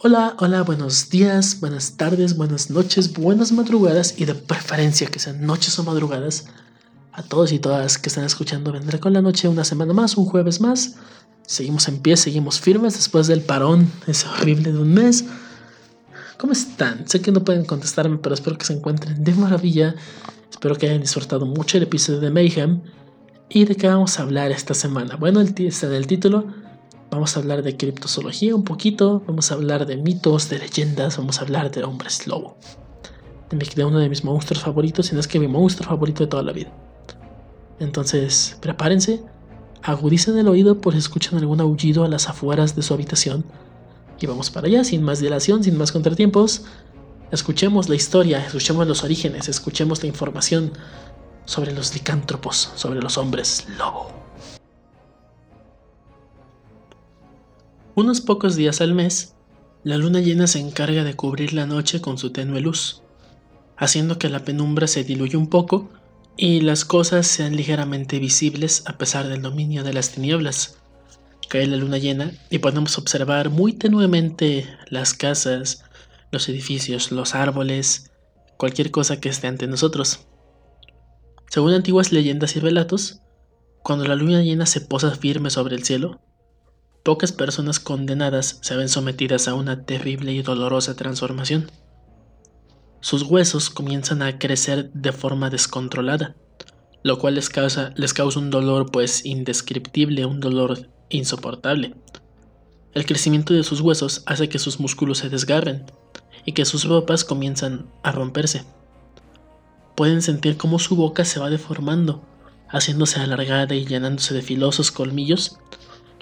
[0.00, 5.46] Hola, hola, buenos días, buenas tardes, buenas noches, buenas madrugadas y de preferencia que sean
[5.46, 6.46] noches o madrugadas.
[7.12, 10.26] A todos y todas que están escuchando Vendrá con la noche una semana más, un
[10.26, 10.96] jueves más.
[11.46, 15.24] Seguimos en pie, seguimos firmes después del parón, ese horrible de un mes.
[16.38, 17.08] ¿Cómo están?
[17.08, 19.94] Sé que no pueden contestarme, pero espero que se encuentren de maravilla.
[20.50, 22.82] Espero que hayan disfrutado mucho el episodio de Mayhem.
[23.48, 25.16] ¿Y de qué vamos a hablar esta semana?
[25.16, 26.63] Bueno, el está en el título.
[27.14, 29.22] Vamos a hablar de criptozoología un poquito.
[29.28, 31.16] Vamos a hablar de mitos, de leyendas.
[31.16, 32.56] Vamos a hablar de hombres lobo.
[33.50, 36.42] De uno de mis monstruos favoritos, si no es que mi monstruo favorito de toda
[36.42, 36.72] la vida.
[37.78, 39.22] Entonces, prepárense.
[39.80, 43.44] Agudicen el oído por si escuchan algún aullido a las afueras de su habitación
[44.18, 46.64] y vamos para allá, sin más dilación, sin más contratiempos.
[47.30, 50.72] Escuchemos la historia, escuchemos los orígenes, escuchemos la información
[51.44, 54.23] sobre los licántropos, sobre los hombres lobo.
[57.94, 59.34] Unos pocos días al mes,
[59.82, 63.02] la luna llena se encarga de cubrir la noche con su tenue luz,
[63.76, 65.90] haciendo que la penumbra se diluya un poco
[66.36, 70.78] y las cosas sean ligeramente visibles a pesar del dominio de las tinieblas
[71.54, 75.84] cae la luna llena y podemos observar muy tenuemente las casas,
[76.32, 78.10] los edificios, los árboles,
[78.56, 80.26] cualquier cosa que esté ante nosotros.
[81.48, 83.20] Según antiguas leyendas y relatos,
[83.84, 86.20] cuando la luna llena se posa firme sobre el cielo,
[87.04, 91.70] pocas personas condenadas se ven sometidas a una terrible y dolorosa transformación.
[93.00, 96.34] Sus huesos comienzan a crecer de forma descontrolada,
[97.02, 101.94] lo cual les causa, les causa un dolor pues indescriptible, un dolor insoportable.
[102.94, 105.84] El crecimiento de sus huesos hace que sus músculos se desgarren
[106.46, 108.64] y que sus ropas comienzan a romperse.
[109.94, 112.24] Pueden sentir cómo su boca se va deformando,
[112.70, 115.58] haciéndose alargada y llenándose de filosos colmillos,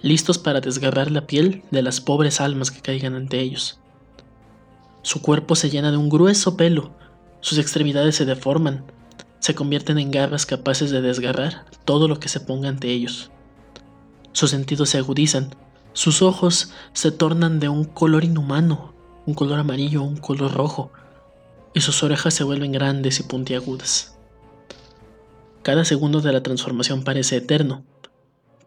[0.03, 3.79] listos para desgarrar la piel de las pobres almas que caigan ante ellos.
[5.03, 6.93] Su cuerpo se llena de un grueso pelo,
[7.41, 8.85] sus extremidades se deforman,
[9.39, 13.31] se convierten en garras capaces de desgarrar todo lo que se ponga ante ellos.
[14.33, 15.55] Sus sentidos se agudizan,
[15.93, 18.95] sus ojos se tornan de un color inhumano,
[19.27, 20.91] un color amarillo, un color rojo,
[21.75, 24.17] y sus orejas se vuelven grandes y puntiagudas.
[25.63, 27.85] Cada segundo de la transformación parece eterno,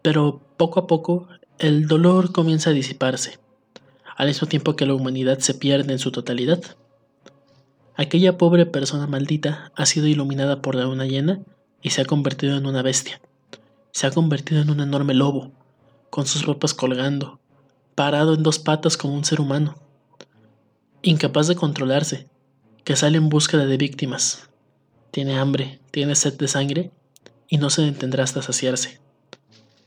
[0.06, 1.26] pero poco a poco
[1.58, 3.40] el dolor comienza a disiparse,
[4.16, 6.62] al mismo tiempo que la humanidad se pierde en su totalidad.
[7.96, 11.40] Aquella pobre persona maldita ha sido iluminada por la luna llena
[11.82, 13.20] y se ha convertido en una bestia
[13.90, 15.50] se ha convertido en un enorme lobo,
[16.10, 17.40] con sus ropas colgando,
[17.96, 19.74] parado en dos patas como un ser humano,
[21.02, 22.28] incapaz de controlarse,
[22.84, 24.50] que sale en búsqueda de víctimas.
[25.10, 26.92] Tiene hambre, tiene sed de sangre
[27.48, 29.00] y no se detendrá hasta saciarse.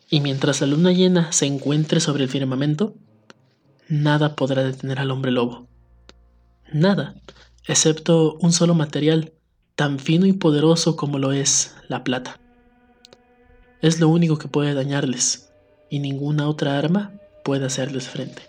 [0.10, 2.96] Y mientras la luna llena se encuentre sobre el firmamento,
[3.88, 5.68] nada podrá detener al hombre lobo.
[6.72, 7.16] Nada,
[7.68, 9.34] excepto un solo material
[9.76, 12.40] tan fino y poderoso como lo es la plata.
[13.82, 15.52] Es lo único que puede dañarles,
[15.90, 18.42] y ninguna otra arma puede hacerles frente.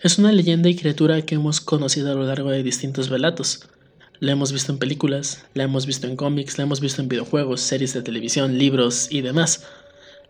[0.00, 3.68] Es una leyenda y criatura que hemos conocido a lo largo de distintos relatos.
[4.20, 7.62] La hemos visto en películas, la hemos visto en cómics, la hemos visto en videojuegos,
[7.62, 9.64] series de televisión, libros y demás.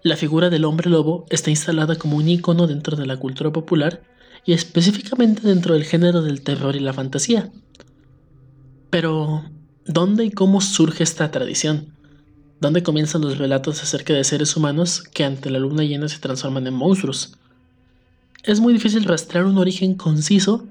[0.05, 4.01] La figura del hombre lobo está instalada como un icono dentro de la cultura popular
[4.47, 7.51] y específicamente dentro del género del terror y la fantasía.
[8.91, 9.45] Pero,
[9.87, 11.93] ¿dónde y cómo surge esta tradición?
[12.61, 16.69] ¿Dónde comienzan los relatos acerca de seres humanos que ante la luna llena se transforman
[16.69, 17.33] en monstruos.
[18.45, 20.65] Es muy difícil rastrear un origen conciso,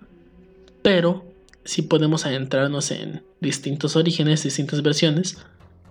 [0.81, 1.28] pero
[1.69, 5.37] sí podemos adentrarnos en distintos orígenes, distintas versiones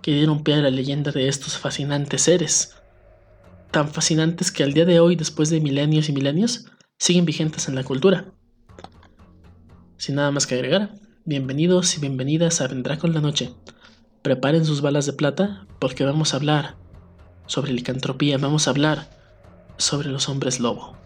[0.03, 2.75] que dieron pie a la leyenda de estos fascinantes seres.
[3.71, 6.67] Tan fascinantes que al día de hoy, después de milenios y milenios,
[6.99, 8.27] siguen vigentes en la cultura.
[9.97, 10.94] Sin nada más que agregar,
[11.25, 13.53] bienvenidos y bienvenidas a Vendrá con la Noche
[14.28, 16.77] preparen sus balas de plata porque vamos a hablar
[17.47, 19.08] sobre licantropía, vamos a hablar
[19.76, 20.98] sobre los hombres lobo.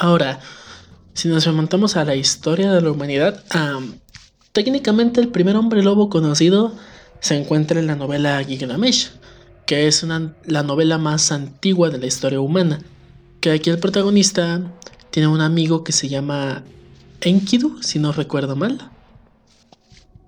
[0.00, 0.40] Ahora,
[1.12, 3.44] si nos remontamos a la historia de la humanidad,
[4.52, 6.72] técnicamente el primer hombre lobo conocido
[7.20, 9.10] se encuentra en la novela Gilgamesh,
[9.66, 12.78] que es la novela más antigua de la historia humana,
[13.42, 14.62] que aquí el protagonista
[15.10, 16.64] tiene un amigo que se llama
[17.20, 18.90] Enkidu, si no recuerdo mal.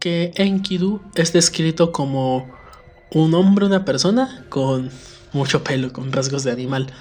[0.00, 2.46] Que Enkidu es descrito como
[3.10, 4.90] un hombre, una persona con
[5.32, 6.92] mucho pelo, con rasgos de animal.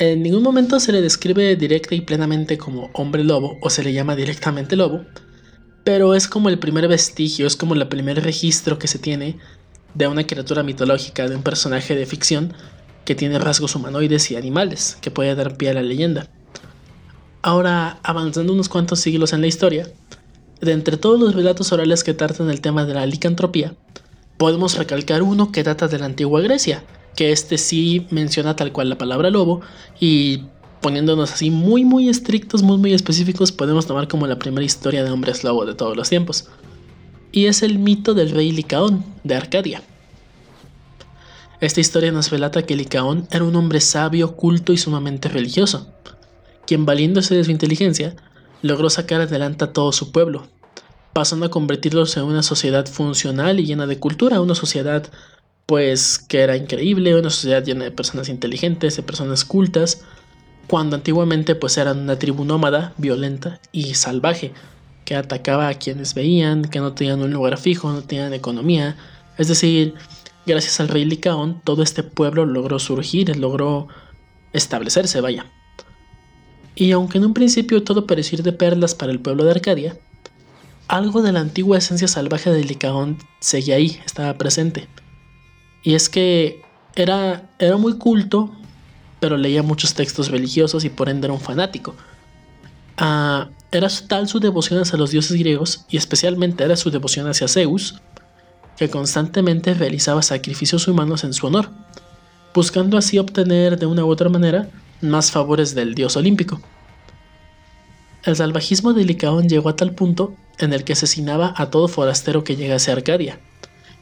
[0.00, 3.92] En ningún momento se le describe directa y plenamente como hombre lobo o se le
[3.92, 5.04] llama directamente lobo,
[5.82, 9.38] pero es como el primer vestigio, es como el primer registro que se tiene
[9.94, 12.54] de una criatura mitológica, de un personaje de ficción
[13.04, 16.28] que tiene rasgos humanoides y animales, que puede dar pie a la leyenda.
[17.42, 19.90] Ahora, avanzando unos cuantos siglos en la historia,
[20.60, 23.74] de entre todos los relatos orales que tratan el tema de la licantropía,
[24.36, 26.84] podemos recalcar uno que data de la antigua Grecia,
[27.18, 29.60] que este sí menciona tal cual la palabra lobo
[29.98, 30.44] y
[30.80, 35.10] poniéndonos así muy muy estrictos, muy muy específicos, podemos tomar como la primera historia de
[35.10, 36.48] hombres lobo de todos los tiempos.
[37.32, 39.82] Y es el mito del rey Licaón de Arcadia.
[41.60, 45.92] Esta historia nos relata que Licaón era un hombre sabio, culto y sumamente religioso,
[46.68, 48.14] quien valiéndose de su inteligencia,
[48.62, 50.46] logró sacar adelante a todo su pueblo,
[51.12, 55.10] pasando a convertirlos en una sociedad funcional y llena de cultura, una sociedad
[55.68, 60.00] pues que era increíble, una sociedad llena de personas inteligentes, de personas cultas,
[60.66, 64.54] cuando antiguamente pues eran una tribu nómada, violenta y salvaje,
[65.04, 68.96] que atacaba a quienes veían, que no tenían un lugar fijo, no tenían economía,
[69.36, 69.92] es decir,
[70.46, 73.88] gracias al rey Licaón todo este pueblo logró surgir, logró
[74.54, 75.52] establecerse, vaya.
[76.76, 79.98] Y aunque en un principio todo parecía de perlas para el pueblo de Arcadia,
[80.86, 84.88] algo de la antigua esencia salvaje de Licaón seguía ahí, estaba presente.
[85.82, 86.62] Y es que
[86.96, 88.50] era, era muy culto,
[89.20, 91.94] pero leía muchos textos religiosos y por ende era un fanático.
[92.96, 97.48] Ah, era tal su devoción hacia los dioses griegos, y especialmente era su devoción hacia
[97.48, 98.00] Zeus,
[98.76, 101.70] que constantemente realizaba sacrificios humanos en su honor,
[102.54, 104.68] buscando así obtener de una u otra manera
[105.00, 106.60] más favores del dios olímpico.
[108.24, 112.44] El salvajismo de Licaón llegó a tal punto en el que asesinaba a todo forastero
[112.44, 113.38] que llegase a Arcadia,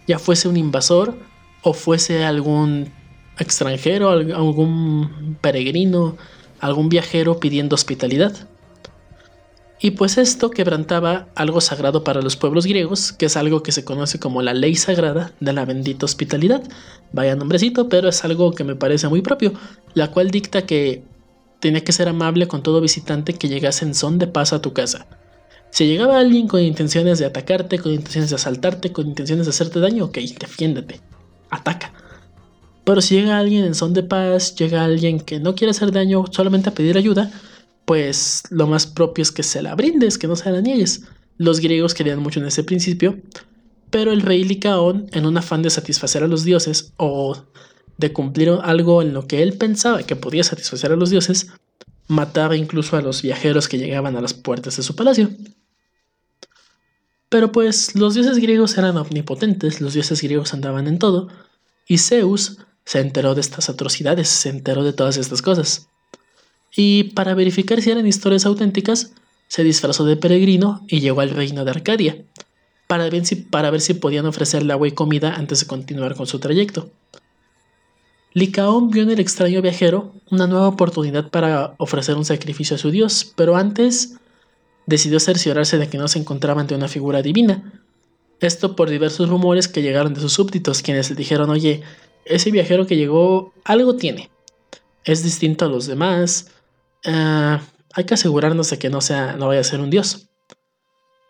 [0.07, 1.19] ya fuese un invasor
[1.69, 2.93] o fuese algún
[3.41, 6.17] extranjero, algún peregrino,
[6.61, 8.49] algún viajero pidiendo hospitalidad.
[9.81, 13.85] Y pues esto quebrantaba algo sagrado para los pueblos griegos, que es algo que se
[13.85, 16.63] conoce como la ley sagrada de la bendita hospitalidad.
[17.13, 19.53] Vaya nombrecito, pero es algo que me parece muy propio,
[19.95, 21.03] la cual dicta que
[21.59, 24.73] tenía que ser amable con todo visitante que llegase en son de paz a tu
[24.73, 25.09] casa.
[25.71, 29.81] Si llegaba alguien con intenciones de atacarte, con intenciones de asaltarte, con intenciones de hacerte
[29.81, 31.01] daño, ok, defiéndete,
[31.51, 31.93] ataca.
[32.85, 36.25] Pero si llega alguien en son de paz, llega alguien que no quiere hacer daño
[36.31, 37.31] solamente a pedir ayuda,
[37.85, 41.03] pues lo más propio es que se la brindes, que no se la niegues.
[41.37, 43.19] Los griegos querían mucho en ese principio,
[43.91, 47.37] pero el rey Licaón, en un afán de satisfacer a los dioses o
[47.99, 51.49] de cumplir algo en lo que él pensaba que podía satisfacer a los dioses,
[52.09, 55.31] mataba incluso a los viajeros que llegaban a las puertas de su palacio.
[57.29, 61.29] Pero pues los dioses griegos eran omnipotentes, los dioses griegos andaban en todo,
[61.87, 65.89] y Zeus se enteró de estas atrocidades, se enteró de todas estas cosas
[66.77, 69.13] y para verificar si eran historias auténticas,
[69.49, 72.23] se disfrazó de peregrino y llegó al reino de Arcadia,
[72.87, 76.27] para ver si, para ver si podían ofrecerle agua y comida antes de continuar con
[76.27, 76.91] su trayecto.
[78.35, 82.91] Licaón vio en el extraño viajero una nueva oportunidad para ofrecer un sacrificio a su
[82.91, 84.17] dios, pero antes
[84.87, 87.83] decidió cerciorarse de que no se encontraba ante una figura divina.
[88.41, 91.83] Esto por diversos rumores que llegaron de sus súbditos, quienes le dijeron, oye,
[92.25, 94.31] ese viajero que llegó algo tiene.
[95.05, 96.51] Es distinto a los demás,
[97.07, 97.63] Ah,
[97.95, 100.29] hay que asegurarnos de que no, sea, no vaya a ser un dios.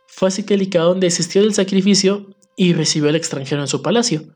[0.09, 4.35] Fue así que Licaón desistió del sacrificio y recibió al extranjero en su palacio,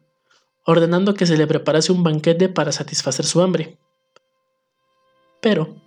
[0.66, 3.78] ordenando que se le preparase un banquete para satisfacer su hambre.
[5.40, 5.79] Pero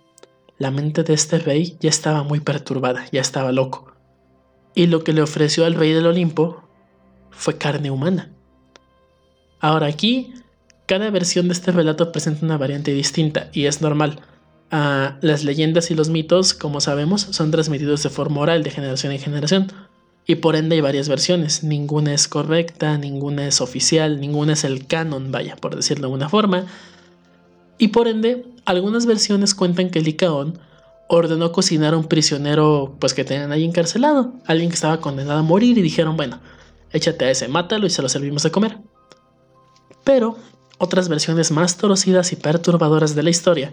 [0.58, 3.92] la mente de este rey ya estaba muy perturbada, ya estaba loco,
[4.74, 6.62] y lo que le ofreció al rey del Olimpo
[7.30, 8.30] fue carne humana.
[9.60, 10.34] Ahora aquí,
[10.86, 14.20] cada versión de este relato presenta una variante distinta, y es normal,
[14.70, 19.20] las leyendas y los mitos, como sabemos, son transmitidos de forma oral de generación en
[19.20, 19.72] generación.
[20.26, 21.62] Y por ende hay varias versiones.
[21.62, 26.28] Ninguna es correcta, ninguna es oficial, ninguna es el canon, vaya, por decirlo de alguna
[26.28, 26.66] forma.
[27.78, 30.58] Y por ende, algunas versiones cuentan que Licaón
[31.08, 35.42] ordenó cocinar a un prisionero pues que tenían ahí encarcelado, alguien que estaba condenado a
[35.42, 36.40] morir y dijeron, bueno,
[36.90, 38.78] échate a ese, mátalo y se lo servimos de comer.
[40.02, 40.36] Pero
[40.78, 43.72] otras versiones más torcidas y perturbadoras de la historia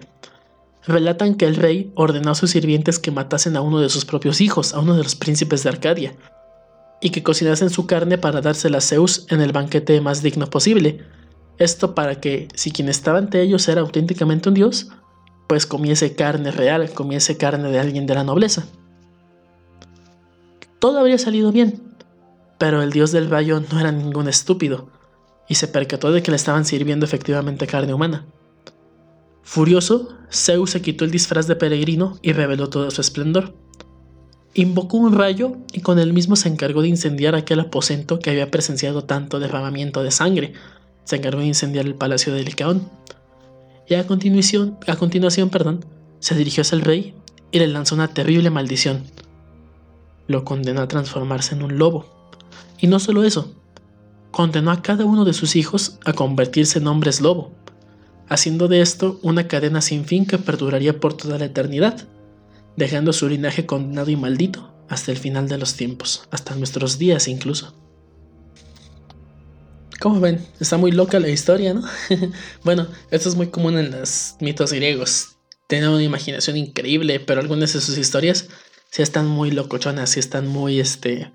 [0.86, 4.42] relatan que el rey ordenó a sus sirvientes que matasen a uno de sus propios
[4.42, 6.16] hijos, a uno de los príncipes de Arcadia,
[7.02, 11.04] y que cocinasen su carne para dársela a Zeus en el banquete más digno posible.
[11.62, 14.88] Esto para que, si quien estaba ante ellos era auténticamente un dios,
[15.46, 18.66] pues comiese carne real, comiese carne de alguien de la nobleza.
[20.80, 21.84] Todo habría salido bien,
[22.58, 24.90] pero el dios del rayo no era ningún estúpido,
[25.48, 28.26] y se percató de que le estaban sirviendo efectivamente carne humana.
[29.44, 33.54] Furioso, Zeus se quitó el disfraz de peregrino y reveló todo su esplendor.
[34.56, 38.50] invocó un rayo y con él mismo se encargó de incendiar aquel aposento que había
[38.50, 40.54] presenciado tanto derramamiento de sangre.
[41.04, 42.90] Se encargó de incendiar el palacio de Licaón.
[43.88, 45.86] Y a continuación, a continuación perdón,
[46.20, 47.16] se dirigió hacia el rey
[47.52, 49.04] y le lanzó una terrible maldición.
[50.28, 52.06] Lo condenó a transformarse en un lobo.
[52.80, 53.54] Y no solo eso,
[54.32, 57.52] condenó a cada uno de sus hijos a convertirse en hombres lobo,
[58.30, 62.08] haciendo de esto una cadena sin fin que perduraría por toda la eternidad
[62.76, 67.28] dejando su linaje condenado y maldito hasta el final de los tiempos, hasta nuestros días
[67.28, 67.74] incluso.
[70.02, 71.84] Como ven, está muy loca la historia, ¿no?
[72.64, 75.38] bueno, esto es muy común en los mitos griegos.
[75.68, 78.48] Tienen una imaginación increíble, pero algunas de sus historias
[78.90, 81.32] sí están muy locochonas, sí están muy, este,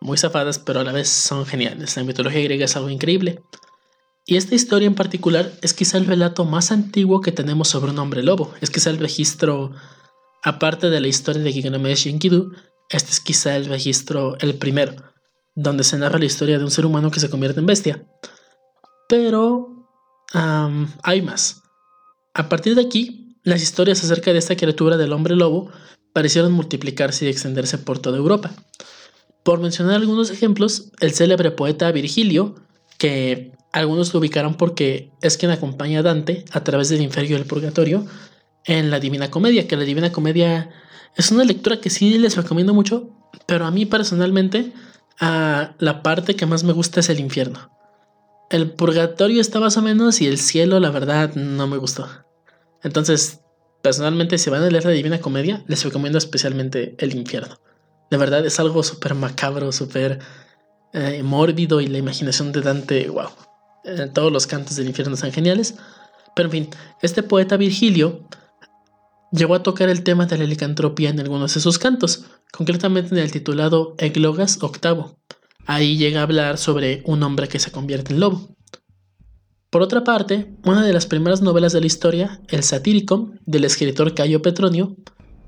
[0.00, 1.96] muy zafadas, pero a la vez son geniales.
[1.96, 3.42] La mitología griega es algo increíble.
[4.26, 7.98] Y esta historia en particular es quizá el relato más antiguo que tenemos sobre un
[7.98, 8.52] hombre lobo.
[8.60, 9.72] Es quizá el registro
[10.46, 12.52] Aparte de la historia de Gilgamesh y Enkidu,
[12.90, 14.94] este es quizá el registro, el primero,
[15.54, 18.04] donde se narra la historia de un ser humano que se convierte en bestia.
[19.08, 19.88] Pero
[21.02, 21.62] hay más.
[22.34, 25.70] A partir de aquí, las historias acerca de esta criatura del hombre lobo
[26.12, 28.52] parecieron multiplicarse y extenderse por toda Europa.
[29.42, 32.54] Por mencionar algunos ejemplos, el célebre poeta Virgilio,
[32.98, 37.34] que algunos lo ubicaron porque es quien acompaña a Dante a través del infierno y
[37.34, 38.06] el purgatorio,
[38.64, 40.70] en la Divina Comedia, que la Divina Comedia
[41.16, 43.10] es una lectura que sí les recomiendo mucho,
[43.46, 44.72] pero a mí personalmente
[45.20, 47.70] la parte que más me gusta es el infierno.
[48.50, 52.08] El purgatorio está más o menos y el cielo la verdad no me gustó.
[52.82, 53.40] Entonces,
[53.82, 57.58] personalmente si van a leer la Divina Comedia, les recomiendo especialmente el infierno.
[58.10, 60.20] De verdad es algo súper macabro, súper
[60.92, 63.30] eh, mórbido y la imaginación de Dante, wow.
[63.84, 65.74] Eh, todos los cantos del infierno son geniales.
[66.34, 66.70] Pero en fin,
[67.02, 68.26] este poeta Virgilio
[69.34, 73.18] Llegó a tocar el tema de la licantropía en algunos de sus cantos, concretamente en
[73.18, 75.16] el titulado Eglogas VIII.
[75.66, 78.54] Ahí llega a hablar sobre un hombre que se convierte en lobo.
[79.70, 84.14] Por otra parte, una de las primeras novelas de la historia, El Satírico, del escritor
[84.14, 84.94] Cayo Petronio,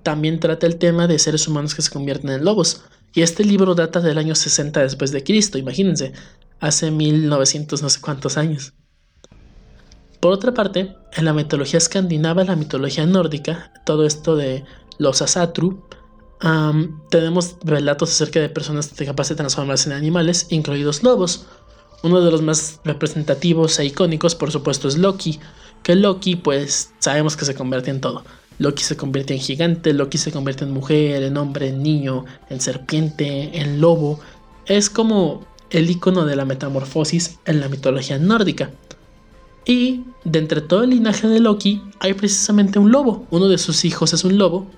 [0.03, 2.83] también trata el tema de seres humanos que se convierten en lobos,
[3.15, 6.13] y este libro data del año 60 después de Cristo, imagínense,
[6.59, 8.73] hace 1900 no sé cuántos años.
[10.27, 14.65] Por otra parte, en la mitología escandinava, la mitología nórdica, todo esto de
[14.99, 15.81] los asatru,
[17.11, 21.47] tenemos relatos acerca de personas capaces de transformarse en animales, incluidos lobos.
[22.03, 25.39] Uno de los más representativos e icónicos, por supuesto, es Loki,
[25.85, 28.25] que Loki, pues sabemos que se convierte en todo.
[28.59, 32.61] Loki se convierte en gigante, Loki se convierte en mujer, en hombre, en niño, en
[32.61, 34.19] serpiente, en lobo.
[34.67, 38.73] Es como el icono de la metamorfosis en la mitología nórdica.
[39.67, 43.27] Y de entre todo el linaje de Loki hay precisamente un lobo.
[43.31, 44.69] Uno de sus hijos es un lobo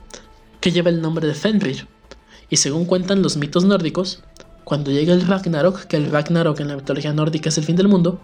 [0.61, 1.87] que lleva el nombre de Fenrir.
[2.49, 4.23] Y según cuentan los mitos nórdicos,
[4.65, 7.89] cuando llegue el Ragnarok, que el Ragnarok en la mitología nórdica es el fin del
[7.89, 8.19] mundo,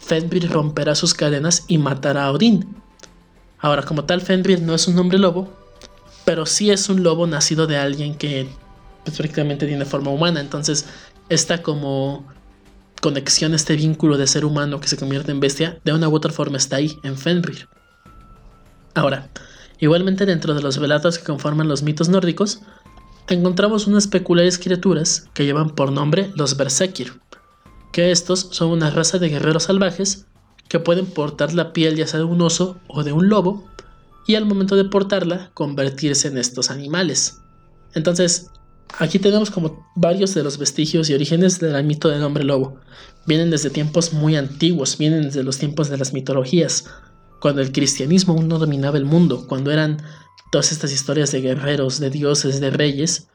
[0.00, 2.74] Fenrir romperá sus cadenas y matará a Odín.
[3.58, 5.48] Ahora, como tal, Fenrir no es un hombre lobo,
[6.24, 8.48] pero sí es un lobo nacido de alguien que
[9.04, 10.40] pues, prácticamente tiene forma humana.
[10.40, 10.86] Entonces,
[11.28, 12.24] está como
[13.00, 16.32] conexión, este vínculo de ser humano que se convierte en bestia, de una u otra
[16.32, 17.68] forma está ahí, en Fenrir.
[18.94, 19.28] Ahora,
[19.78, 22.60] igualmente dentro de los relatos que conforman los mitos nórdicos,
[23.28, 27.12] encontramos unas peculiares criaturas que llevan por nombre los Berserkir,
[27.92, 30.26] que estos son una raza de guerreros salvajes
[30.68, 33.68] que pueden portar la piel ya sea de un oso o de un lobo,
[34.26, 37.40] y al momento de portarla convertirse en estos animales.
[37.94, 38.50] Entonces,
[38.98, 42.80] Aquí tenemos como varios de los vestigios y orígenes del mito del hombre lobo.
[43.26, 46.86] Vienen desde tiempos muy antiguos, vienen desde los tiempos de las mitologías,
[47.40, 50.02] cuando el cristianismo aún no dominaba el mundo, cuando eran
[50.52, 53.28] todas estas historias de guerreros, de dioses, de reyes.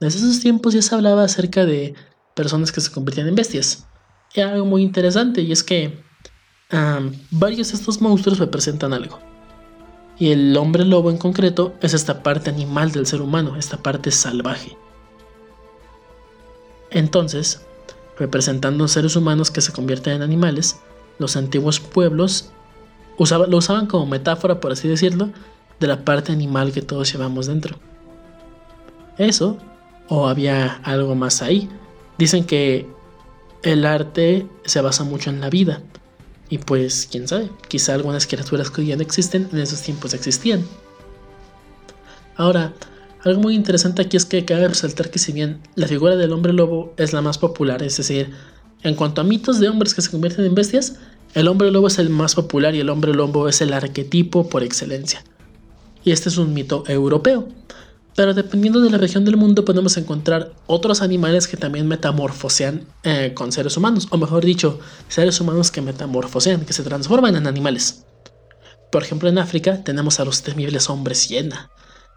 [0.00, 1.94] Desde esos tiempos ya se hablaba acerca de
[2.34, 3.86] personas que se convertían en bestias.
[4.34, 6.02] Y algo muy interesante y es que
[7.30, 9.20] varios de estos monstruos representan algo.
[10.18, 14.10] Y el hombre lobo en concreto es esta parte animal del ser humano, esta parte
[14.10, 14.76] salvaje.
[16.94, 17.60] Entonces,
[18.18, 20.76] representando seres humanos que se convierten en animales,
[21.18, 22.50] los antiguos pueblos
[23.18, 25.30] lo usaban como metáfora, por así decirlo,
[25.80, 27.76] de la parte animal que todos llevamos dentro.
[29.18, 29.58] Eso,
[30.08, 31.68] o había algo más ahí.
[32.16, 32.86] Dicen que
[33.62, 35.82] el arte se basa mucho en la vida.
[36.48, 40.14] Y pues, quién sabe, quizá algunas criaturas que hoy ya no existen en esos tiempos
[40.14, 40.64] existían.
[42.36, 42.72] Ahora,
[43.24, 46.52] algo muy interesante aquí es que cabe resaltar que si bien la figura del hombre
[46.52, 48.30] lobo es la más popular, es decir,
[48.82, 50.96] en cuanto a mitos de hombres que se convierten en bestias,
[51.32, 54.62] el hombre lobo es el más popular y el hombre lobo es el arquetipo por
[54.62, 55.24] excelencia.
[56.04, 57.48] Y este es un mito europeo.
[58.14, 63.32] Pero dependiendo de la región del mundo podemos encontrar otros animales que también metamorfosean eh,
[63.34, 64.78] con seres humanos, o mejor dicho,
[65.08, 68.04] seres humanos que metamorfosean, que se transforman en animales.
[68.92, 71.70] Por ejemplo, en África tenemos a los temibles hombres hiena,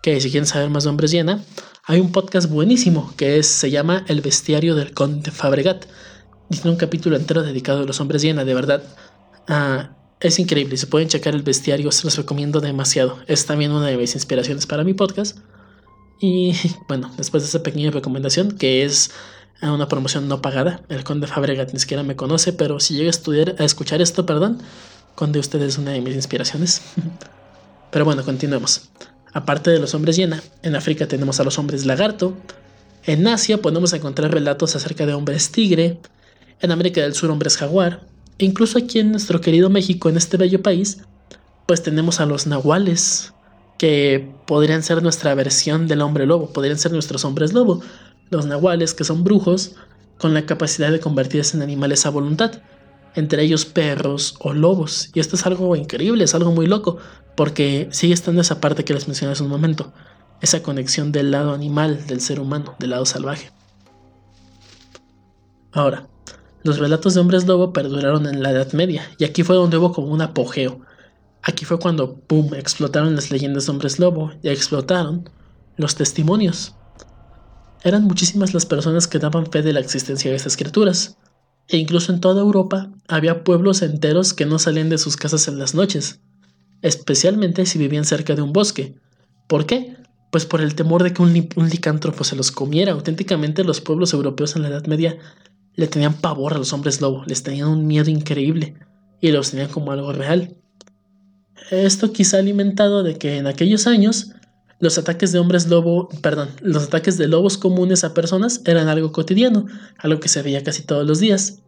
[0.08, 1.44] si quieren saber más de hombres hiena,
[1.84, 5.86] hay un podcast buenísimo que es, se llama El bestiario del conde Fabregat.
[6.50, 8.84] Tiene un capítulo entero dedicado a los hombres hiena, de verdad.
[9.50, 9.90] Ah,
[10.22, 13.20] es increíble, si pueden checar el bestiario, se los recomiendo demasiado.
[13.28, 15.40] Es también una de mis inspiraciones para mi podcast.
[16.22, 16.54] Y
[16.88, 19.12] bueno, después de esa pequeña recomendación, que es
[19.62, 23.10] una promoción no pagada, el conde Fabregat ni siquiera me conoce, pero si llega a
[23.10, 24.62] estudiar, a escuchar esto, perdón,
[25.16, 26.82] conde usted es una de mis inspiraciones.
[27.92, 28.90] pero bueno, continuemos.
[29.34, 32.36] Aparte de los hombres hiena, en África tenemos a los hombres lagarto.
[33.04, 36.00] En Asia podemos encontrar relatos acerca de hombres tigre.
[36.60, 38.02] En América del Sur, hombres jaguar.
[38.40, 41.00] E incluso aquí en nuestro querido México, en este bello país,
[41.66, 43.34] pues tenemos a los nahuales,
[43.78, 47.82] que podrían ser nuestra versión del hombre lobo, podrían ser nuestros hombres lobo,
[48.30, 49.74] los nahuales, que son brujos,
[50.18, 52.62] con la capacidad de convertirse en animales a voluntad,
[53.18, 55.10] entre ellos perros o lobos.
[55.14, 56.98] Y esto es algo increíble, es algo muy loco,
[57.36, 59.92] porque sigue estando esa parte que les mencioné hace un momento,
[60.42, 63.52] esa conexión del lado animal del ser humano, del lado salvaje.
[65.74, 66.08] Ahora,
[66.64, 69.92] los relatos de hombres lobo perduraron en la Edad Media, y aquí fue donde hubo
[69.92, 70.82] como un apogeo,
[71.48, 75.30] Aquí fue cuando, ¡pum!, explotaron las leyendas de hombres lobo y explotaron
[75.78, 76.76] los testimonios.
[77.84, 81.18] Eran muchísimas las personas que daban fe de la existencia de estas criaturas,
[81.70, 85.60] e incluso en toda Europa había pueblos enteros que no salían de sus casas en
[85.60, 86.22] las noches,
[86.82, 88.96] especialmente si vivían cerca de un bosque.
[89.48, 89.98] ¿Por qué?
[90.32, 91.34] Pues por el temor de que un,
[91.70, 92.94] licántropo se los comiera.
[92.94, 95.18] Auténticamente los pueblos europeos en la Edad Media
[95.76, 98.76] le tenían pavor a los hombres lobo, les tenían un miedo increíble
[99.22, 100.56] y los tenían como algo real.
[101.72, 104.32] Esto quizá alimentado de que en aquellos años
[104.80, 109.12] los ataques de hombres lobo, perdón, los ataques de lobos comunes a personas eran algo
[109.12, 109.66] cotidiano,
[109.98, 111.60] algo que se veía casi todos los días.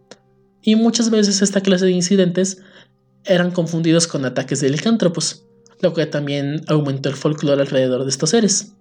[0.62, 2.60] Y muchas veces esta clase de incidentes
[3.26, 5.44] eran confundidos con ataques de licántropos,
[5.82, 8.74] lo que también aumentó el folclore alrededor de estos seres.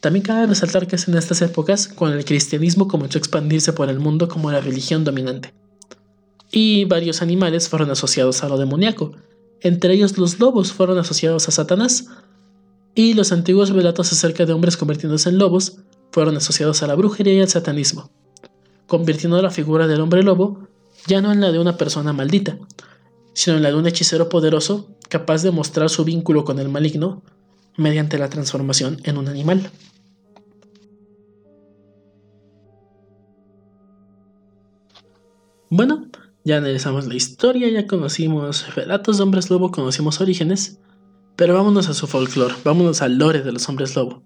[0.00, 3.90] También cabe resaltar que es en estas épocas cuando el cristianismo comenzó a expandirse por
[3.90, 5.52] el mundo como la religión dominante.
[6.52, 9.12] Y varios animales fueron asociados a lo demoníaco,
[9.60, 12.06] entre ellos los lobos fueron asociados a Satanás,
[12.96, 15.76] y los antiguos relatos acerca de hombres convirtiéndose en lobos
[16.10, 18.10] fueron asociados a la brujería y al satanismo,
[18.86, 20.66] convirtiendo la figura del hombre lobo
[21.06, 22.58] ya no en la de una persona maldita,
[23.34, 27.22] sino en la de un hechicero poderoso capaz de mostrar su vínculo con el maligno
[27.76, 29.70] mediante la transformación en un animal.
[35.68, 36.06] Bueno,
[36.44, 40.80] ya analizamos la historia, ya conocimos relatos de hombres lobo, conocimos orígenes,
[41.36, 44.22] pero vámonos a su folclore, vámonos al lore de los hombres lobo.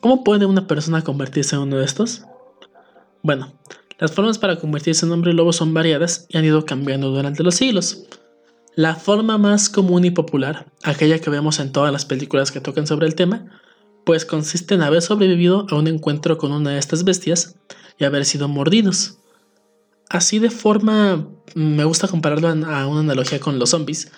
[0.00, 2.22] ¿Cómo puede una persona convertirse en uno de estos?
[3.22, 3.52] Bueno,
[3.98, 7.56] las formas para convertirse en hombre lobo son variadas y han ido cambiando durante los
[7.56, 8.04] siglos.
[8.74, 12.86] La forma más común y popular, aquella que vemos en todas las películas que tocan
[12.86, 13.46] sobre el tema,
[14.06, 17.56] pues consiste en haber sobrevivido a un encuentro con una de estas bestias
[17.98, 19.18] y haber sido mordidos.
[20.08, 24.10] Así de forma, me gusta compararlo a una analogía con los zombies.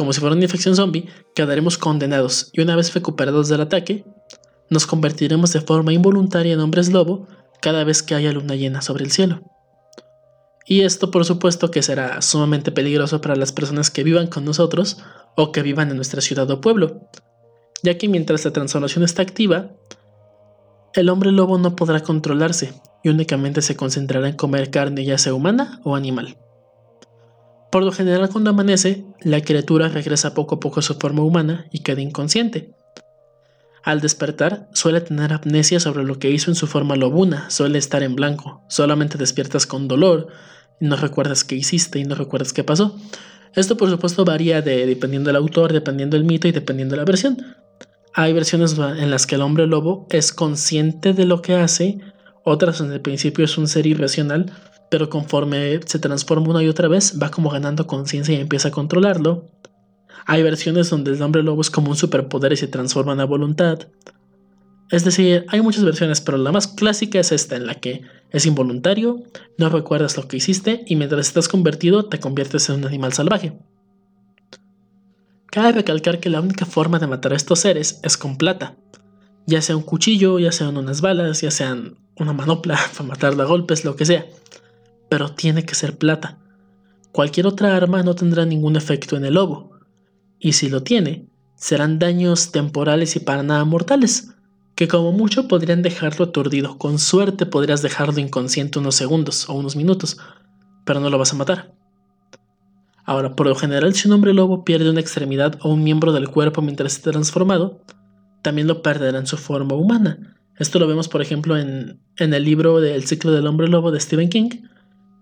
[0.00, 4.06] Como si fuera una infección zombie, quedaremos condenados y una vez recuperados del ataque,
[4.70, 7.28] nos convertiremos de forma involuntaria en hombres lobo
[7.60, 9.42] cada vez que haya luna llena sobre el cielo.
[10.64, 14.96] Y esto por supuesto que será sumamente peligroso para las personas que vivan con nosotros
[15.36, 17.02] o que vivan en nuestra ciudad o pueblo,
[17.82, 19.72] ya que mientras la transformación está activa,
[20.94, 22.72] el hombre lobo no podrá controlarse
[23.04, 26.38] y únicamente se concentrará en comer carne ya sea humana o animal.
[27.70, 31.66] Por lo general cuando amanece, la criatura regresa poco a poco a su forma humana
[31.70, 32.74] y queda inconsciente.
[33.82, 38.02] Al despertar, suele tener amnesia sobre lo que hizo en su forma lobuna, suele estar
[38.02, 40.28] en blanco, solamente despiertas con dolor,
[40.80, 42.98] no recuerdas qué hiciste y no recuerdas qué pasó.
[43.54, 47.04] Esto por supuesto varía de, dependiendo del autor, dependiendo del mito y dependiendo de la
[47.04, 47.38] versión.
[48.12, 51.98] Hay versiones en las que el hombre lobo es consciente de lo que hace,
[52.42, 54.52] otras en el principio es un ser irracional,
[54.90, 58.72] pero conforme se transforma una y otra vez va como ganando conciencia y empieza a
[58.72, 59.48] controlarlo.
[60.26, 63.88] Hay versiones donde el hombre lobo es como un superpoder y se transforma a voluntad.
[64.90, 68.46] Es decir, hay muchas versiones, pero la más clásica es esta, en la que es
[68.46, 69.22] involuntario,
[69.56, 73.52] no recuerdas lo que hiciste y mientras estás convertido te conviertes en un animal salvaje.
[75.46, 78.76] Cabe recalcar que la única forma de matar a estos seres es con plata,
[79.46, 83.46] ya sea un cuchillo, ya sean unas balas, ya sean una manopla para matarla a
[83.46, 84.26] golpes, lo que sea.
[85.10, 86.38] Pero tiene que ser plata.
[87.12, 89.72] Cualquier otra arma no tendrá ningún efecto en el lobo.
[90.38, 94.30] Y si lo tiene, serán daños temporales y para nada mortales,
[94.74, 96.78] que como mucho podrían dejarlo aturdido.
[96.78, 100.16] Con suerte podrías dejarlo inconsciente unos segundos o unos minutos,
[100.86, 101.74] pero no lo vas a matar.
[103.04, 106.28] Ahora, por lo general, si un hombre lobo pierde una extremidad o un miembro del
[106.28, 107.82] cuerpo mientras esté transformado,
[108.40, 110.36] también lo perderá en su forma humana.
[110.56, 114.28] Esto lo vemos, por ejemplo, en, el libro del ciclo del hombre lobo de Stephen
[114.28, 114.50] King,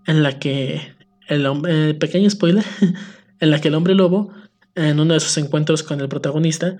[0.05, 0.95] en la que
[1.27, 2.63] el hombre, eh, pequeño spoiler,
[3.39, 4.33] en la que el hombre lobo,
[4.75, 6.77] en uno de sus encuentros con el protagonista,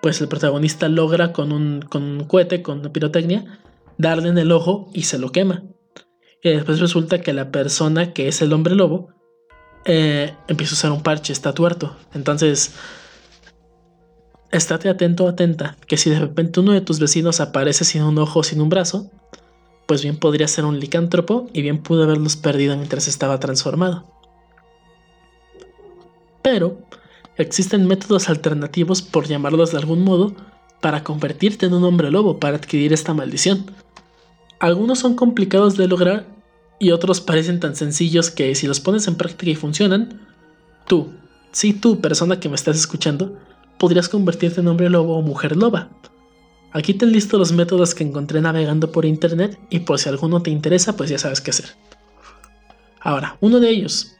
[0.00, 3.60] pues el protagonista logra con un, con un cohete, con una pirotecnia,
[3.98, 5.62] darle en el ojo y se lo quema.
[6.42, 9.10] Y después resulta que la persona que es el hombre lobo
[9.84, 11.96] eh, empieza a usar un parche, está tuerto.
[12.14, 12.74] Entonces,
[14.50, 18.42] estate atento, atenta, que si de repente uno de tus vecinos aparece sin un ojo,
[18.42, 19.10] sin un brazo,
[19.86, 24.04] pues bien podría ser un licántropo y bien pudo haberlos perdido mientras estaba transformado.
[26.42, 26.78] Pero,
[27.38, 30.34] Existen métodos alternativos, por llamarlos de algún modo,
[30.80, 33.64] para convertirte en un hombre lobo, para adquirir esta maldición.
[34.58, 36.26] Algunos son complicados de lograr
[36.78, 40.20] y otros parecen tan sencillos que si los pones en práctica y funcionan,
[40.86, 41.10] tú,
[41.52, 43.38] sí tú, persona que me estás escuchando,
[43.78, 45.88] podrías convertirte en hombre lobo o mujer loba.
[46.72, 50.50] Aquí te listo los métodos que encontré navegando por internet y por si alguno te
[50.50, 51.66] interesa, pues ya sabes qué hacer.
[53.00, 54.16] Ahora, uno de ellos,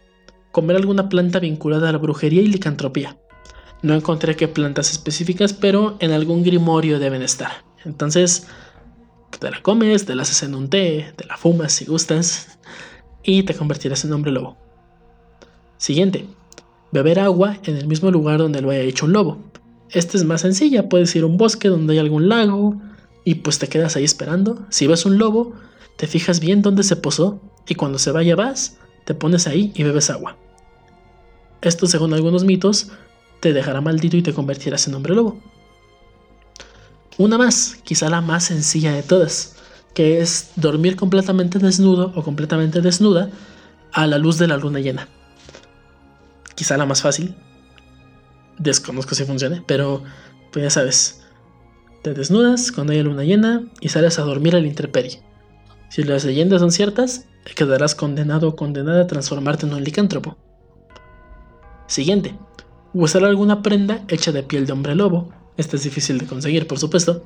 [0.50, 3.16] comer alguna planta vinculada a la brujería y licantropía.
[3.82, 7.64] No encontré qué plantas específicas, pero en algún grimorio deben estar.
[7.84, 8.46] Entonces,
[9.38, 12.58] te la comes, te la haces en un té, te la fumas si gustas,
[13.22, 14.56] y te convertirás en hombre lobo.
[15.78, 16.26] Siguiente,
[16.92, 19.42] beber agua en el mismo lugar donde lo haya hecho un lobo.
[19.92, 22.80] Esta es más sencilla, puedes ir a un bosque donde hay algún lago
[23.24, 24.66] y pues te quedas ahí esperando.
[24.70, 25.52] Si ves un lobo,
[25.96, 29.82] te fijas bien dónde se posó y cuando se vaya vas, te pones ahí y
[29.82, 30.38] bebes agua.
[31.60, 32.88] Esto, según algunos mitos,
[33.40, 35.38] te dejará maldito y te convertirás en hombre lobo.
[37.18, 39.56] Una más, quizá la más sencilla de todas,
[39.94, 43.30] que es dormir completamente desnudo o completamente desnuda
[43.92, 45.08] a la luz de la luna llena.
[46.54, 47.34] Quizá la más fácil.
[48.62, 50.04] Desconozco si funcione, pero
[50.52, 51.22] pues ya sabes.
[52.02, 55.20] Te desnudas cuando haya luna llena y sales a dormir al intemperie.
[55.88, 60.36] Si las leyendas son ciertas, quedarás condenado o condenada a transformarte en un licántropo.
[61.86, 62.38] Siguiente.
[62.94, 65.32] Usar alguna prenda hecha de piel de hombre lobo.
[65.56, 67.24] Esta es difícil de conseguir, por supuesto.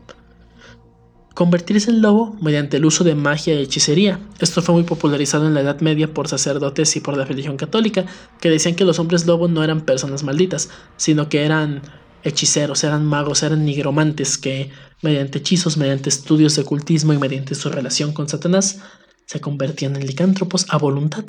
[1.36, 4.18] Convertirse en lobo mediante el uso de magia y hechicería.
[4.40, 8.06] Esto fue muy popularizado en la Edad Media por sacerdotes y por la religión católica,
[8.40, 11.82] que decían que los hombres lobo no eran personas malditas, sino que eran
[12.22, 14.70] hechiceros, eran magos, eran nigromantes que,
[15.02, 18.80] mediante hechizos, mediante estudios de ocultismo y mediante su relación con Satanás,
[19.26, 21.26] se convertían en licántropos a voluntad.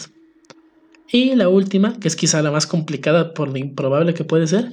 [1.11, 4.71] Y la última, que es quizá la más complicada por lo improbable que puede ser,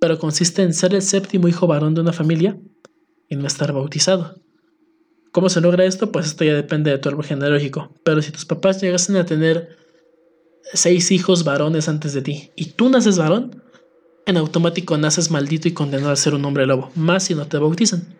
[0.00, 2.56] pero consiste en ser el séptimo hijo varón de una familia
[3.28, 4.42] y no estar bautizado.
[5.34, 6.12] ¿Cómo se logra esto?
[6.12, 7.90] Pues esto ya depende de tu árbol genealógico.
[8.04, 9.76] Pero si tus papás llegasen a tener
[10.72, 13.60] seis hijos varones antes de ti y tú naces varón,
[14.26, 17.58] en automático naces maldito y condenado a ser un hombre lobo, más si no te
[17.58, 18.16] bautizan.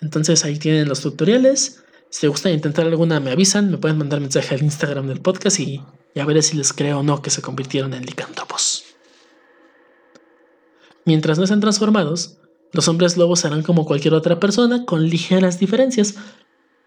[0.00, 1.82] Entonces ahí tienen los tutoriales.
[2.10, 5.58] Si te gusta intentar alguna, me avisan, me pueden mandar mensaje al Instagram del podcast
[5.58, 5.82] y
[6.14, 8.84] ya veré si les creo o no que se convirtieron en licántropos.
[11.04, 12.38] Mientras no sean transformados,
[12.76, 16.16] los hombres lobos serán como cualquier otra persona con ligeras diferencias.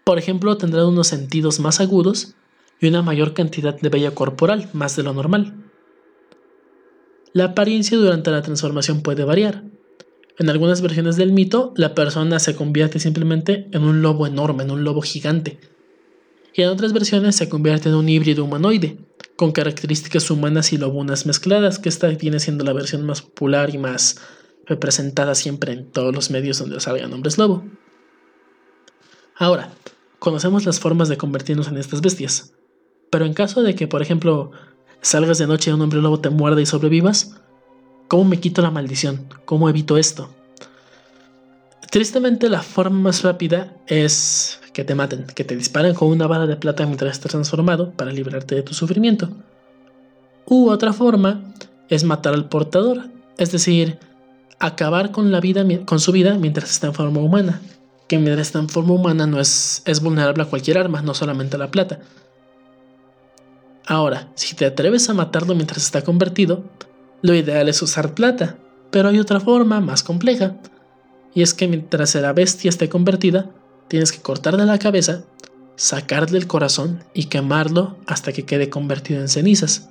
[0.04, 2.36] Por ejemplo, tendrán unos sentidos más agudos
[2.80, 5.52] y una mayor cantidad de vello corporal, más de lo normal.
[7.32, 9.64] La apariencia durante la transformación puede variar.
[10.38, 14.70] En algunas versiones del mito, la persona se convierte simplemente en un lobo enorme, en
[14.70, 15.58] un lobo gigante.
[16.54, 18.96] Y en otras versiones se convierte en un híbrido humanoide,
[19.34, 23.78] con características humanas y lobunas mezcladas, que esta viene siendo la versión más popular y
[23.78, 24.20] más
[24.70, 27.62] representada siempre en todos los medios donde salgan hombres lobo.
[29.36, 29.70] Ahora,
[30.18, 32.54] conocemos las formas de convertirnos en estas bestias,
[33.10, 34.52] pero en caso de que, por ejemplo,
[35.02, 37.34] salgas de noche y un hombre lobo te muerda y sobrevivas,
[38.10, 39.28] ¿Cómo me quito la maldición?
[39.44, 40.34] ¿Cómo evito esto?
[41.92, 46.48] Tristemente la forma más rápida es que te maten, que te disparen con una bala
[46.48, 49.30] de plata mientras estás transformado para librarte de tu sufrimiento.
[50.44, 51.54] U otra forma
[51.88, 53.04] es matar al portador,
[53.38, 54.00] es decir,
[54.60, 57.60] acabar con, la vida, con su vida mientras está en forma humana,
[58.06, 61.56] que mientras está en forma humana no es, es vulnerable a cualquier arma, no solamente
[61.56, 62.00] a la plata.
[63.86, 66.62] Ahora, si te atreves a matarlo mientras está convertido,
[67.22, 68.58] lo ideal es usar plata,
[68.90, 70.56] pero hay otra forma más compleja,
[71.34, 73.50] y es que mientras la bestia esté convertida,
[73.88, 75.24] tienes que cortarle la cabeza,
[75.76, 79.89] sacarle el corazón y quemarlo hasta que quede convertido en cenizas.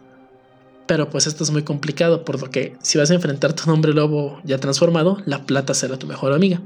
[0.89, 3.73] Pero pues esto es muy complicado, por lo que si vas a enfrentarte a un
[3.73, 6.61] hombre lobo ya transformado, la plata será tu mejor amiga.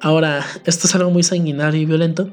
[0.00, 2.28] Ahora, esto es algo muy sanguinario y violento,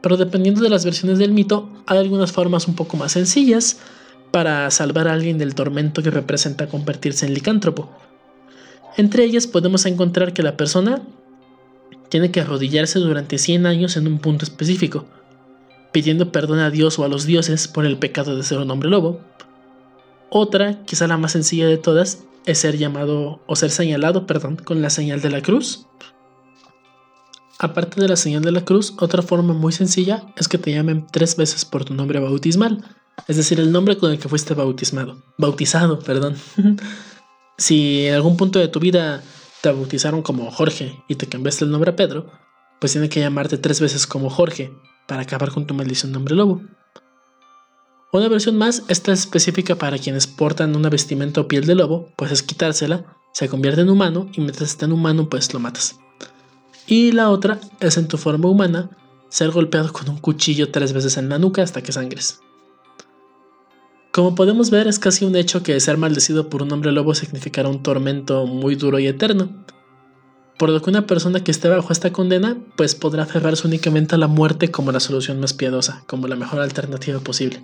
[0.00, 3.78] pero dependiendo de las versiones del mito, hay algunas formas un poco más sencillas
[4.32, 7.92] para salvar a alguien del tormento que representa convertirse en licántropo.
[8.96, 11.00] Entre ellas podemos encontrar que la persona
[12.08, 15.04] tiene que arrodillarse durante 100 años en un punto específico,
[15.92, 18.90] pidiendo perdón a Dios o a los dioses por el pecado de ser un hombre
[18.90, 19.20] lobo.
[20.30, 24.80] Otra, quizá la más sencilla de todas, es ser llamado o ser señalado, perdón, con
[24.80, 25.86] la señal de la cruz.
[27.58, 31.06] Aparte de la señal de la cruz, otra forma muy sencilla es que te llamen
[31.10, 32.82] tres veces por tu nombre bautismal,
[33.28, 36.36] es decir, el nombre con el que fuiste bautismado, bautizado, perdón.
[37.58, 39.22] si en algún punto de tu vida
[39.60, 42.30] te bautizaron como Jorge y te cambiaste el nombre a Pedro,
[42.80, 44.72] pues tiene que llamarte tres veces como Jorge
[45.06, 46.62] para acabar con tu maldición nombre lobo.
[48.12, 52.08] Una versión más, esta es específica para quienes portan una vestimenta o piel de lobo,
[52.16, 56.00] pues es quitársela, se convierte en humano y mientras está en humano pues lo matas.
[56.88, 58.90] Y la otra es en tu forma humana,
[59.28, 62.40] ser golpeado con un cuchillo tres veces en la nuca hasta que sangres.
[64.10, 67.68] Como podemos ver, es casi un hecho que ser maldecido por un hombre lobo significará
[67.68, 69.64] un tormento muy duro y eterno.
[70.58, 74.18] Por lo que una persona que esté bajo esta condena, pues podrá aferrarse únicamente a
[74.18, 77.62] la muerte como la solución más piadosa, como la mejor alternativa posible.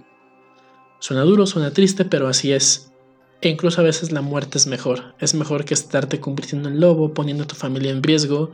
[0.99, 2.91] Suena duro, suena triste, pero así es.
[3.41, 5.15] E incluso a veces la muerte es mejor.
[5.19, 8.51] Es mejor que estarte convirtiendo en lobo, poniendo a tu familia en riesgo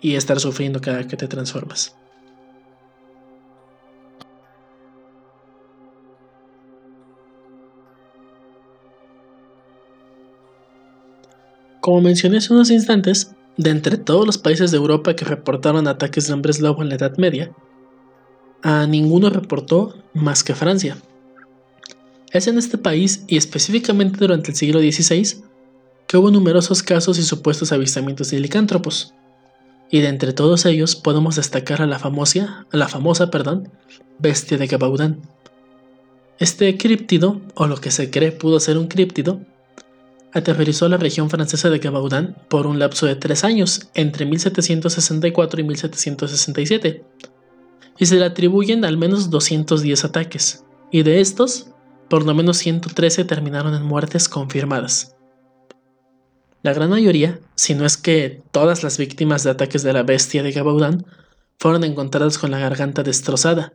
[0.00, 1.96] y estar sufriendo cada que te transformas.
[11.80, 16.26] Como mencioné hace unos instantes, de entre todos los países de Europa que reportaron ataques
[16.26, 17.52] de hombres lobo en la Edad Media,
[18.62, 20.96] a ninguno reportó más que Francia.
[22.30, 25.42] Es en este país, y específicamente durante el siglo XVI,
[26.06, 29.14] que hubo numerosos casos y supuestos avistamientos de licántropos.
[29.90, 33.70] Y de entre todos ellos podemos destacar a la famosa, la famosa perdón,
[34.18, 35.20] bestia de Gabaudan.
[36.38, 39.40] Este críptido, o lo que se cree pudo ser un críptido,
[40.32, 45.64] aterrorizó la región francesa de Gabaudan por un lapso de tres años, entre 1764 y
[45.64, 47.04] 1767,
[47.98, 51.69] y se le atribuyen al menos 210 ataques, y de estos,
[52.10, 55.16] por lo menos 113 terminaron en muertes confirmadas.
[56.62, 60.42] La gran mayoría, si no es que todas las víctimas de ataques de la bestia
[60.42, 61.06] de Gabaudan,
[61.58, 63.74] fueron encontradas con la garganta destrozada,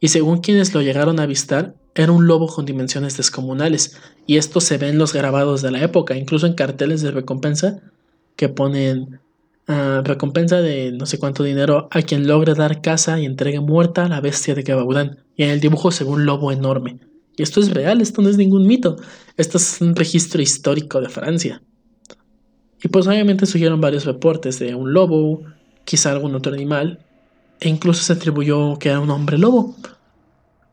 [0.00, 4.60] y según quienes lo llegaron a avistar, era un lobo con dimensiones descomunales, y esto
[4.60, 7.80] se ve en los grabados de la época, incluso en carteles de recompensa
[8.34, 9.20] que ponen
[9.68, 14.06] ah, recompensa de no sé cuánto dinero a quien logre dar caza y entregue muerta
[14.06, 16.98] a la bestia de Gabaudán, y en el dibujo se ve un lobo enorme.
[17.42, 18.96] Esto es real, esto no es ningún mito,
[19.36, 21.62] esto es un registro histórico de Francia.
[22.82, 25.42] Y pues obviamente surgieron varios reportes de un lobo,
[25.84, 27.04] quizá algún otro animal,
[27.60, 29.76] e incluso se atribuyó que era un hombre lobo,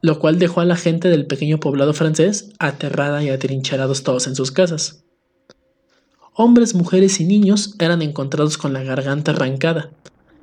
[0.02, 4.36] lo cual dejó a la gente del pequeño poblado francés aterrada y atrincherados todos en
[4.36, 5.04] sus casas.
[6.34, 9.92] Hombres, mujeres y niños eran encontrados con la garganta arrancada,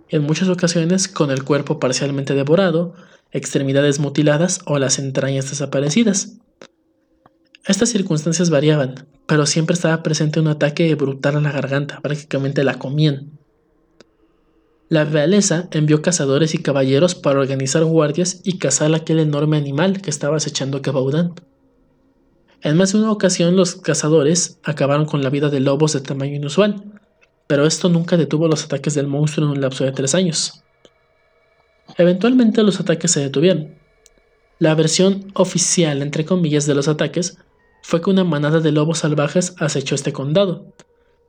[0.09, 2.95] en muchas ocasiones con el cuerpo parcialmente devorado,
[3.33, 6.39] extremidades mutiladas o las entrañas desaparecidas.
[7.67, 12.79] Estas circunstancias variaban, pero siempre estaba presente un ataque brutal a la garganta, prácticamente la
[12.79, 13.39] comían.
[14.91, 20.11] La realeza envió cazadores y caballeros para organizar guardias y cazar aquel enorme animal que
[20.11, 21.35] estaba acechando Cabaudán.
[22.61, 26.35] En más de una ocasión los cazadores acabaron con la vida de lobos de tamaño
[26.35, 26.94] inusual,
[27.47, 30.63] pero esto nunca detuvo los ataques del monstruo en un lapso de tres años.
[31.99, 33.75] Eventualmente los ataques se detuvieron.
[34.59, 37.37] La versión oficial, entre comillas, de los ataques
[37.83, 40.73] fue que una manada de lobos salvajes acechó este condado,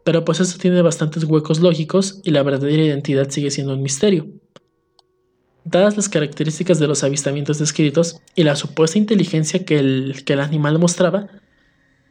[0.04, 4.28] pero pues esto tiene bastantes huecos lógicos y la verdadera identidad sigue siendo un misterio.
[5.66, 10.40] Dadas las características de los avistamientos descritos y la supuesta inteligencia que el, que el
[10.40, 11.28] animal mostraba,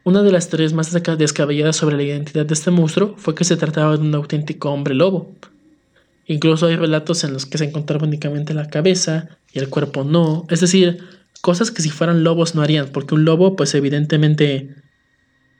[0.05, 3.57] una de las teorías más descabelladas sobre la identidad de este monstruo fue que se
[3.57, 5.33] trataba de un auténtico hombre lobo.
[6.27, 10.45] Incluso hay relatos en los que se encontraba únicamente la cabeza y el cuerpo no,
[10.49, 10.99] es decir,
[11.41, 14.75] cosas que si fueran lobos no harían, porque un lobo pues evidentemente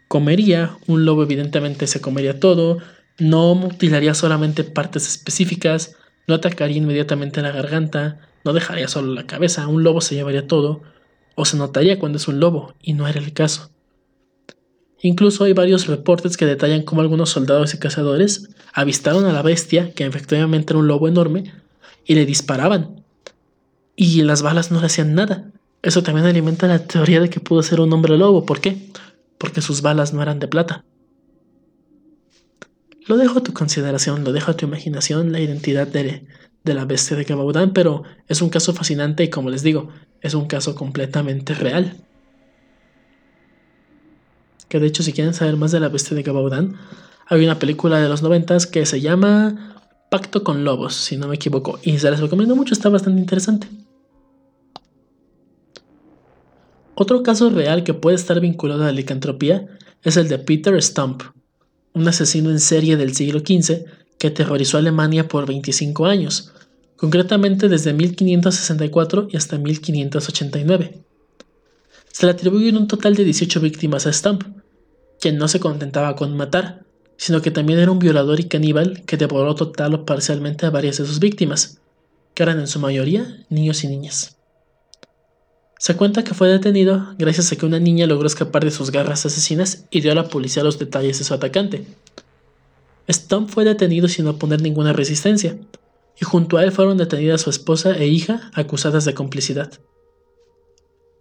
[0.08, 2.77] comería, un lobo evidentemente se comería todo,
[3.17, 5.95] no mutilaría solamente partes específicas,
[6.27, 10.84] no atacaría inmediatamente la garganta, no dejaría solo la cabeza, un lobo se llevaría todo,
[11.34, 13.74] o se notaría cuando es un lobo, y no era el caso.
[15.01, 19.91] Incluso hay varios reportes que detallan cómo algunos soldados y cazadores avistaron a la bestia,
[19.93, 21.53] que efectivamente era un lobo enorme,
[22.05, 23.03] y le disparaban.
[23.95, 25.51] Y las balas no le hacían nada.
[25.81, 28.45] Eso también alimenta la teoría de que pudo ser un hombre lobo.
[28.45, 28.91] ¿Por qué?
[29.38, 30.84] Porque sus balas no eran de plata.
[33.08, 36.25] Lo dejo a tu consideración, lo dejo a tu imaginación, la identidad de,
[36.63, 39.89] de la bestia de Gabaudan, pero es un caso fascinante y como les digo,
[40.21, 41.97] es un caso completamente real.
[44.69, 46.78] Que de hecho, si quieren saber más de la bestia de Gabaudan,
[47.28, 51.36] hay una película de los noventas que se llama Pacto con Lobos, si no me
[51.36, 53.67] equivoco, y se les recomiendo mucho, está bastante interesante.
[56.95, 59.67] Otro caso real que puede estar vinculado a la licantropía
[60.04, 61.23] es el de Peter Stump,
[61.93, 63.86] un asesino en serie del siglo XV
[64.17, 66.54] que aterrorizó a Alemania por 25 años,
[66.95, 71.04] concretamente desde 1564 y hasta 1589.
[72.15, 74.43] Se le atribuyen un total de 18 víctimas a Stump,
[75.19, 76.86] quien no se contentaba con matar,
[77.17, 80.97] sino que también era un violador y caníbal que devoró total o parcialmente a varias
[80.97, 81.82] de sus víctimas,
[82.34, 84.38] que eran en su mayoría niños y niñas.
[85.78, 89.25] Se cuenta que fue detenido gracias a que una niña logró escapar de sus garras
[89.25, 91.86] asesinas y dio a la policía los detalles de su atacante.
[93.12, 95.58] Stump fue detenido sin oponer ninguna resistencia,
[96.17, 99.73] y junto a él fueron detenidas su esposa e hija acusadas de complicidad.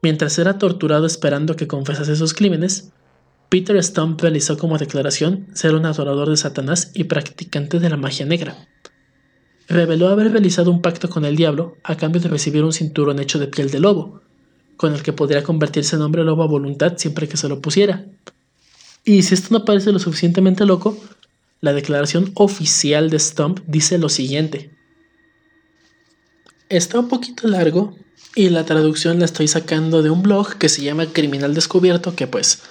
[0.05, 2.93] Mientras era torturado esperando que confesase sus crímenes,
[3.49, 8.27] Peter Stump realizó como declaración ser un adorador de Satanás y practicante de la magia
[8.27, 8.69] negra.
[9.67, 13.39] Reveló haber realizado un pacto con el diablo a cambio de recibir un cinturón hecho
[13.39, 14.21] de piel de lobo,
[14.77, 18.05] con el que podría convertirse en hombre lobo a voluntad siempre que se lo pusiera.
[19.07, 21.03] Y si esto no parece lo suficientemente loco,
[21.63, 24.71] la declaración oficial de Stump dice lo siguiente.
[26.69, 27.97] Está un poquito largo
[28.35, 32.27] y la traducción la estoy sacando de un blog que se llama Criminal Descubierto, que
[32.27, 32.63] pues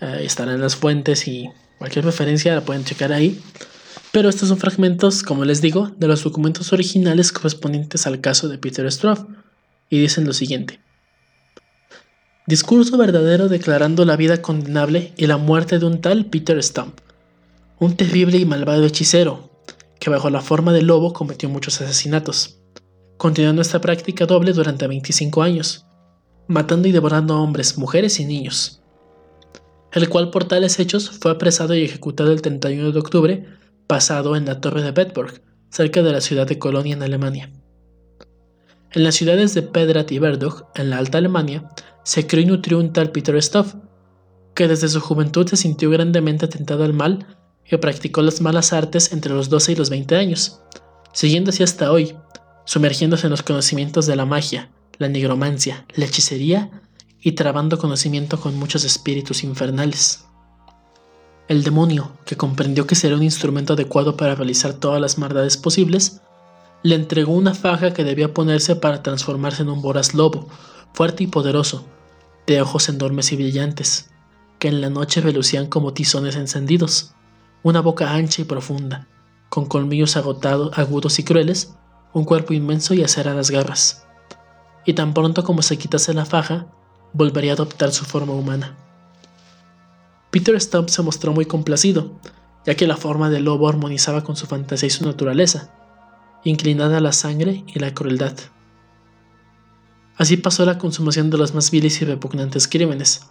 [0.00, 3.40] eh, estará en las fuentes y cualquier referencia la pueden checar ahí.
[4.12, 8.58] Pero estos son fragmentos, como les digo, de los documentos originales correspondientes al caso de
[8.58, 9.24] Peter Stroff,
[9.88, 10.80] y dicen lo siguiente.
[12.46, 16.98] Discurso verdadero declarando la vida condenable y la muerte de un tal Peter Stump,
[17.78, 19.50] un terrible y malvado hechicero,
[20.00, 22.59] que bajo la forma de lobo cometió muchos asesinatos,
[23.20, 25.84] continuando esta práctica doble durante 25 años,
[26.48, 28.80] matando y devorando a hombres, mujeres y niños,
[29.92, 33.46] el cual por tales hechos fue apresado y ejecutado el 31 de octubre
[33.86, 37.52] pasado en la torre de Bedburg, cerca de la ciudad de Colonia en Alemania.
[38.92, 41.68] En las ciudades de Pedrat y Verdug, en la Alta Alemania,
[42.04, 43.74] se creó y nutrió un tal Peter Stoff,
[44.54, 47.26] que desde su juventud se sintió grandemente atentado al mal
[47.70, 50.62] y practicó las malas artes entre los 12 y los 20 años,
[51.12, 52.16] siguiendo así hasta hoy,
[52.64, 56.70] sumergiéndose en los conocimientos de la magia, la nigromancia, la hechicería
[57.20, 60.24] y trabando conocimiento con muchos espíritus infernales.
[61.48, 66.20] El demonio, que comprendió que sería un instrumento adecuado para realizar todas las maldades posibles,
[66.82, 70.48] le entregó una faja que debía ponerse para transformarse en un voraz lobo,
[70.92, 71.84] fuerte y poderoso,
[72.46, 74.10] de ojos enormes y brillantes,
[74.58, 77.14] que en la noche relucían como tizones encendidos,
[77.62, 79.08] una boca ancha y profunda,
[79.48, 81.74] con colmillos agotados, agudos y crueles,
[82.12, 84.06] un cuerpo inmenso y aceradas garras.
[84.84, 86.66] Y tan pronto como se quitase la faja,
[87.12, 88.76] volvería a adoptar su forma humana.
[90.30, 92.12] Peter Stump se mostró muy complacido,
[92.64, 95.70] ya que la forma del lobo armonizaba con su fantasía y su naturaleza,
[96.44, 98.34] inclinada a la sangre y la crueldad.
[100.16, 103.26] Así pasó la consumación de los más viles y repugnantes crímenes,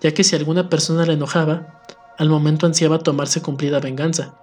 [0.00, 1.82] ya que si alguna persona le enojaba,
[2.18, 4.34] al momento ansiaba tomarse cumplida venganza,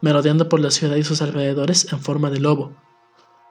[0.00, 2.72] merodeando por la ciudad y sus alrededores en forma de lobo,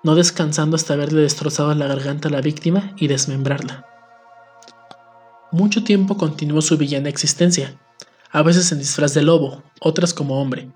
[0.05, 3.87] no descansando hasta haberle destrozado la garganta a la víctima y desmembrarla.
[5.51, 7.81] Mucho tiempo continuó su villana existencia,
[8.31, 10.69] a veces en disfraz de lobo, otras como hombre,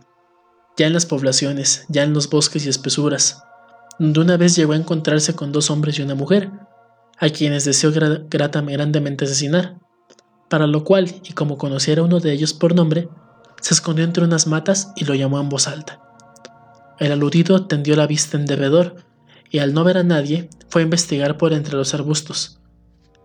[0.77, 3.43] ya en las poblaciones, ya en los bosques y espesuras,
[3.99, 6.49] donde una vez llegó a encontrarse con dos hombres y una mujer,
[7.19, 9.77] a quienes deseó grandemente asesinar,
[10.49, 13.09] para lo cual, y como conociera uno de ellos por nombre,
[13.61, 16.01] se escondió entre unas matas y lo llamó en voz alta.
[16.97, 19.07] El aludido tendió la vista en derredor
[19.49, 22.59] y al no ver a nadie fue a investigar por entre los arbustos,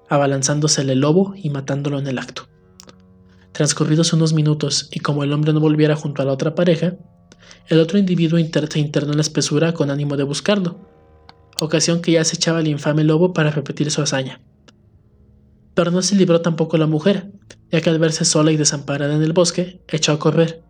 [0.08, 2.48] abalanzándosele el lobo y matándolo en el acto.
[3.52, 6.96] Transcurridos unos minutos y como el hombre no volviera junto a la otra pareja,
[7.68, 10.79] el otro individuo se internó en la espesura con ánimo de buscarlo,
[11.60, 14.40] ocasión que ya se echaba el infame lobo para repetir su hazaña.
[15.75, 17.33] Pero no se libró tampoco la mujer,
[17.70, 20.62] ya que al verse sola y desamparada en el bosque, echó a correr.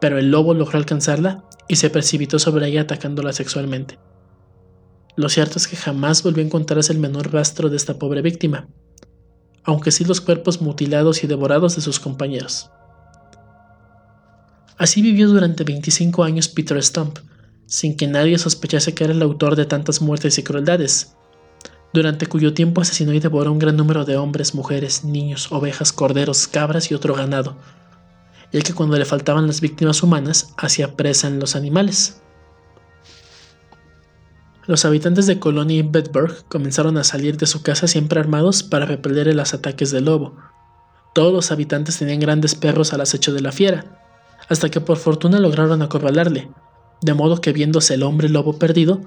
[0.00, 3.98] Pero el lobo logró alcanzarla y se precipitó sobre ella atacándola sexualmente.
[5.16, 8.68] Lo cierto es que jamás volvió a encontrarse el menor rastro de esta pobre víctima,
[9.62, 12.70] aunque sí los cuerpos mutilados y devorados de sus compañeros.
[14.76, 17.18] Así vivió durante 25 años Peter Stump,
[17.66, 21.14] sin que nadie sospechase que era el autor de tantas muertes y crueldades,
[21.92, 26.48] durante cuyo tiempo asesinó y devoró un gran número de hombres, mujeres, niños, ovejas, corderos,
[26.48, 27.56] cabras y otro ganado,
[28.50, 32.20] y el que cuando le faltaban las víctimas humanas hacía presa en los animales.
[34.66, 38.86] Los habitantes de Colonia y Bedburg comenzaron a salir de su casa siempre armados para
[38.86, 40.36] repeler los ataques del lobo.
[41.14, 44.00] Todos los habitantes tenían grandes perros al acecho de la fiera,
[44.48, 46.50] hasta que por fortuna lograron acorralarle,
[47.02, 49.02] de modo que viéndose el hombre lobo perdido,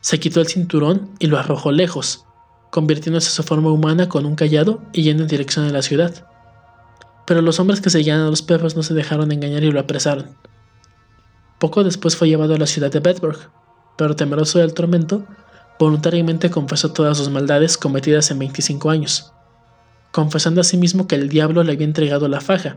[0.00, 2.24] se quitó el cinturón y lo arrojó lejos,
[2.70, 6.26] convirtiéndose su forma humana con un callado y yendo en dirección a la ciudad.
[7.26, 10.36] Pero los hombres que seguían a los perros no se dejaron engañar y lo apresaron.
[11.60, 13.50] Poco después fue llevado a la ciudad de Bedburg,
[13.96, 15.26] pero temeroso del tormento,
[15.78, 19.32] voluntariamente confesó todas sus maldades cometidas en 25 años,
[20.12, 22.76] confesando asimismo que el diablo le había entregado la faja,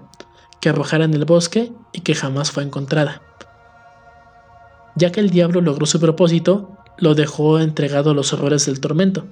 [0.59, 3.21] que arrojara en el bosque y que jamás fue encontrada.
[4.95, 9.27] Ya que el diablo logró su propósito, lo dejó entregado a los horrores del tormento.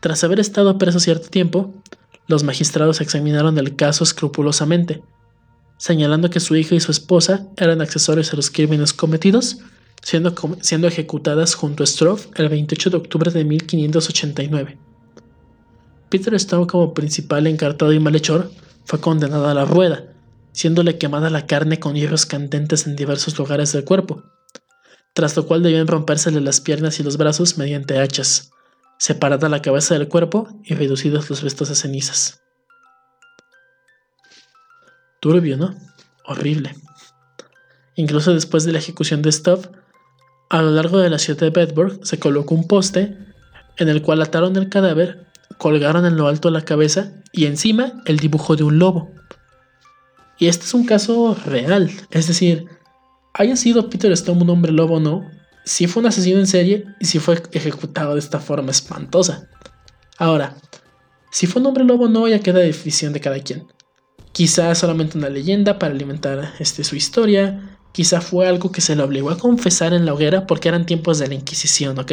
[0.00, 1.74] Tras haber estado preso cierto tiempo,
[2.26, 5.02] los magistrados examinaron el caso escrupulosamente,
[5.76, 9.58] señalando que su hija y su esposa eran accesorios a los crímenes cometidos
[10.02, 14.78] siendo, ejecutadas junto a Stroff el 28 de octubre de 1589.
[16.08, 18.50] Peter Stone como principal encartado y malhechor
[18.84, 20.04] fue condenado a la rueda,
[20.52, 24.22] siéndole quemada la carne con hierros candentes en diversos lugares del cuerpo,
[25.12, 28.50] tras lo cual debían rompérsele las piernas y los brazos mediante hachas,
[28.98, 32.40] separada la cabeza del cuerpo y reducidos los restos de cenizas.
[35.20, 35.74] Turbio, ¿no?
[36.24, 36.74] Horrible.
[37.96, 39.66] Incluso después de la ejecución de Stuff,
[40.48, 43.16] a lo largo de la ciudad de Bedford se colocó un poste
[43.76, 45.26] en el cual ataron el cadáver,
[45.58, 49.10] colgaron en lo alto la cabeza y encima el dibujo de un lobo.
[50.38, 52.66] Y este es un caso real, es decir,
[53.34, 55.24] haya sido Peter Stone un hombre lobo o no,
[55.64, 59.48] si fue un asesino en serie y si fue ejecutado de esta forma espantosa.
[60.16, 60.56] Ahora,
[61.30, 63.66] si fue un hombre lobo o no, ya queda definición de cada quien.
[64.32, 69.02] Quizás solamente una leyenda para alimentar este, su historia, Quizá fue algo que se le
[69.02, 72.12] obligó a confesar en la hoguera porque eran tiempos de la Inquisición, ¿ok?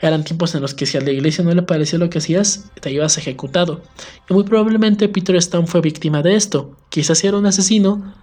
[0.00, 2.70] Eran tiempos en los que si a la iglesia no le pareció lo que hacías,
[2.80, 3.82] te ibas ejecutado.
[4.30, 6.76] Y muy probablemente Peter Stone fue víctima de esto.
[6.88, 8.14] Quizás era un asesino,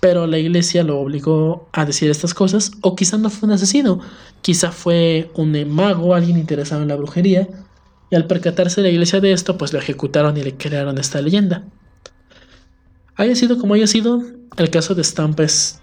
[0.00, 2.72] pero la iglesia lo obligó a decir estas cosas.
[2.80, 4.00] O quizá no fue un asesino,
[4.40, 7.48] quizá fue un mago, alguien interesado en la brujería.
[8.10, 11.64] Y al percatarse la iglesia de esto, pues lo ejecutaron y le crearon esta leyenda.
[13.14, 14.22] Haya sido como haya sido,
[14.56, 15.81] el caso de Stamp es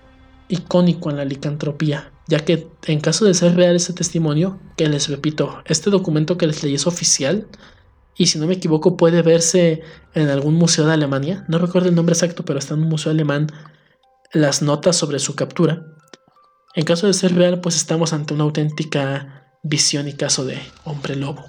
[0.50, 5.08] icónico en la licantropía, ya que en caso de ser real ese testimonio, que les
[5.08, 7.48] repito, este documento que les leí es oficial,
[8.18, 9.82] y si no me equivoco puede verse
[10.14, 13.12] en algún museo de Alemania, no recuerdo el nombre exacto, pero está en un museo
[13.12, 13.48] alemán
[14.34, 15.86] las notas sobre su captura.
[16.76, 21.16] En caso de ser real, pues estamos ante una auténtica visión y caso de hombre
[21.16, 21.46] lobo.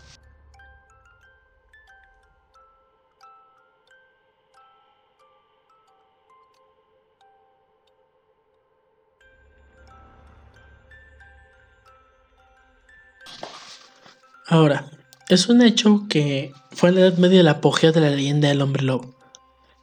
[14.50, 14.90] Ahora,
[15.28, 18.62] es un hecho que fue en la Edad Media la apogeo de la leyenda del
[18.62, 19.14] hombre lobo.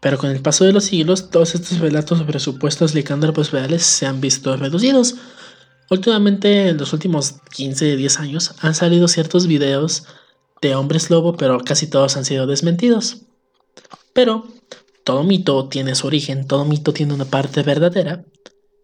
[0.02, 4.06] Pero con el paso de los siglos, todos estos relatos sobre supuestos licántropos reales se
[4.06, 5.16] han visto reducidos.
[5.90, 10.04] Últimamente, en los últimos 15, 10 años, han salido ciertos videos
[10.62, 13.22] de hombres lobo, pero casi todos han sido desmentidos.
[14.12, 14.48] Pero
[15.06, 18.26] todo mito tiene su origen, todo mito tiene una parte verdadera,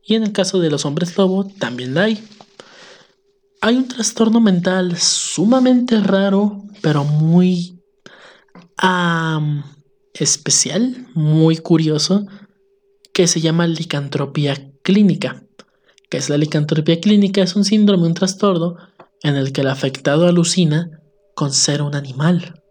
[0.01, 2.23] y en el caso de los hombres lobo también la hay
[3.63, 7.79] hay un trastorno mental sumamente raro, pero muy
[10.13, 12.27] especial, muy curioso,
[13.13, 15.43] que se llama licantropía clínica.
[16.09, 17.41] ¿Qué es la licantropía clínica?
[17.41, 18.75] Es un síndrome, un trastorno
[19.21, 20.99] en el que el afectado alucina
[21.33, 22.61] con ser un animal.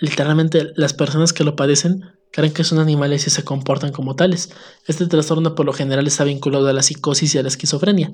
[0.00, 4.54] Literalmente las personas que lo padecen creen que son animales y se comportan como tales.
[4.86, 8.10] Este trastorno por lo general está vinculado a la psicosis y a la esquizofrenia.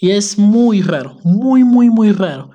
[0.00, 2.50] Y es muy raro, muy, muy, muy raro.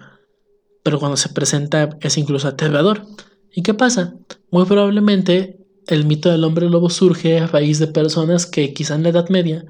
[0.84, 3.06] Pero cuando se presenta es incluso aterrador.
[3.54, 4.16] ¿Y qué pasa?
[4.50, 9.04] Muy probablemente el mito del hombre lobo surge a raíz de personas que quizá en
[9.04, 9.66] la Edad Media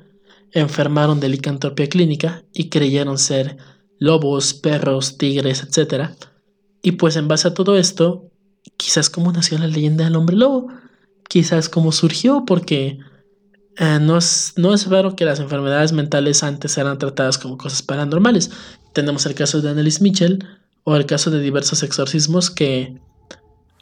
[0.51, 3.57] enfermaron de licantropía clínica y creyeron ser
[3.99, 6.11] lobos, perros, tigres, etc.
[6.81, 8.31] Y pues en base a todo esto,
[8.77, 10.69] quizás como nació la leyenda del hombre lobo,
[11.27, 12.99] quizás como surgió porque
[13.77, 17.81] eh, no, es, no es raro que las enfermedades mentales antes eran tratadas como cosas
[17.81, 18.51] paranormales.
[18.93, 20.45] Tenemos el caso de Annelies Mitchell
[20.83, 22.99] o el caso de diversos exorcismos que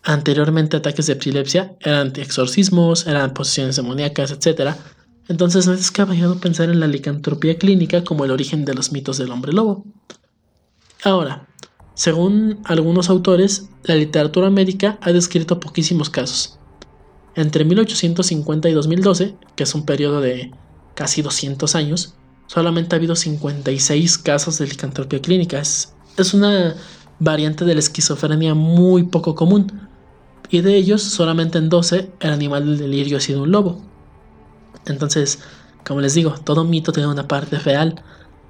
[0.04, 4.76] anteriormente ataques de epilepsia eran exorcismos, eran posesiones demoníacas, etc.
[5.28, 9.18] Entonces no es descabellado pensar en la licantropía clínica como el origen de los mitos
[9.18, 9.86] del hombre lobo.
[11.04, 11.48] Ahora,
[11.96, 16.58] Según algunos autores, la literatura médica ha descrito poquísimos casos.
[17.36, 20.52] Entre 1850 y 2012, que es un periodo de
[20.96, 22.16] casi 200 años,
[22.48, 25.60] solamente ha habido 56 casos de licantropía clínica.
[25.60, 26.76] Es, es una
[27.20, 29.90] variante de la esquizofrenia muy poco común,
[30.50, 33.82] y de ellos solamente en 12 el animal del delirio ha sido un lobo.
[34.86, 35.40] Entonces,
[35.86, 38.04] como les digo, todo mito tiene una parte real,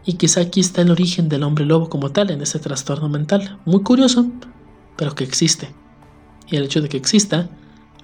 [0.06, 3.60] y quizá aquí está el origen del hombre lobo como tal en ese trastorno mental.
[3.64, 4.30] Muy curioso,
[4.98, 5.74] pero que existe.
[6.50, 7.50] Y el hecho de que exista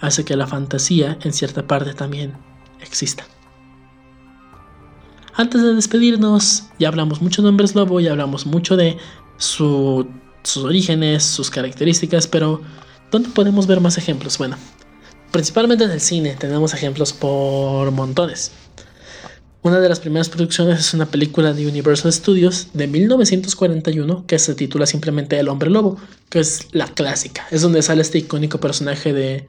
[0.02, 2.34] hace que la fantasía en cierta parte también
[2.82, 3.26] exista.
[5.36, 8.98] Antes de despedirnos, ya hablamos mucho de hombres lobo, ya hablamos mucho de
[9.38, 10.06] sus
[10.58, 12.62] orígenes, sus características, pero
[13.12, 14.38] ¿dónde podemos ver más ejemplos?
[14.38, 14.58] Bueno,
[15.32, 18.52] principalmente en el cine tenemos ejemplos por montones.
[19.62, 24.56] Una de las primeras producciones es una película de Universal Studios de 1941 que se
[24.56, 25.98] titula simplemente El hombre lobo,
[26.30, 27.46] que es la clásica.
[27.52, 29.48] Es donde sale este icónico personaje de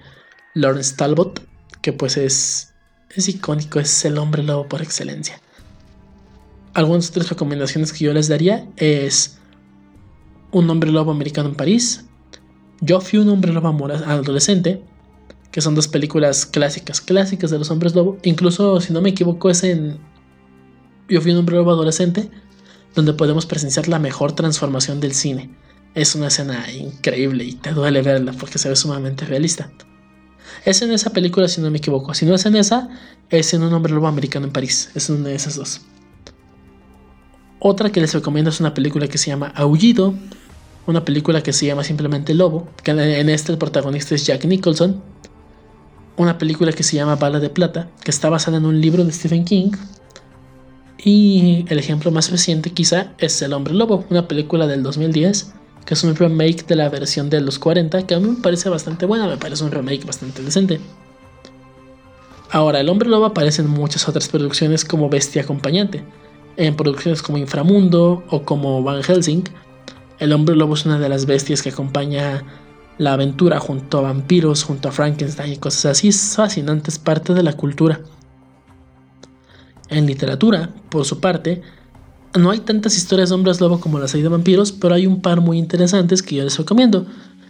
[0.55, 1.43] Lawrence Talbot,
[1.81, 2.73] que pues es,
[3.15, 5.41] es icónico, es el hombre lobo por excelencia.
[6.75, 9.39] Algunas otras recomendaciones que yo les daría es
[10.53, 12.05] Un hombre lobo americano en París,
[12.81, 14.83] Yo fui un hombre lobo adolescente,
[15.53, 18.19] que son dos películas clásicas, clásicas de los hombres lobo.
[18.23, 19.99] Incluso, si no me equivoco, es en
[21.09, 22.31] Yo fui un hombre lobo adolescente,
[22.95, 25.51] donde podemos presenciar la mejor transformación del cine.
[25.95, 29.71] Es una escena increíble y te duele verla porque se ve sumamente realista.
[30.65, 32.15] Es en esa película, si no me equivoco.
[32.15, 32.89] Si no es en esa,
[33.29, 34.91] es en Un hombre lobo americano en París.
[34.95, 35.83] Es una de esas dos.
[37.59, 40.15] Otra que les recomiendo es una película que se llama Aullido.
[40.87, 42.69] Una película que se llama simplemente Lobo.
[42.83, 45.03] Que en este el protagonista es Jack Nicholson
[46.21, 49.13] una película que se llama Bala de Plata, que está basada en un libro de
[49.13, 49.71] Stephen King.
[51.03, 55.55] Y el ejemplo más reciente quizá es El hombre lobo, una película del 2010,
[55.85, 58.69] que es un remake de la versión de los 40, que a mí me parece
[58.69, 60.81] bastante buena, me parece un remake bastante decente.
[62.51, 66.03] Ahora, El hombre lobo aparece en muchas otras producciones como bestia acompañante,
[66.57, 69.45] en producciones como Inframundo o como Van Helsing.
[70.19, 72.43] El hombre lobo es una de las bestias que acompaña
[72.99, 77.35] la aventura junto a vampiros, junto a Frankenstein y cosas así es fascinante, es parte
[77.35, 78.01] de la cultura.
[79.89, 81.63] En literatura, por su parte,
[82.39, 85.21] no hay tantas historias de hombres lobo como las hay de vampiros, pero hay un
[85.21, 87.07] par muy interesantes que yo les recomiendo.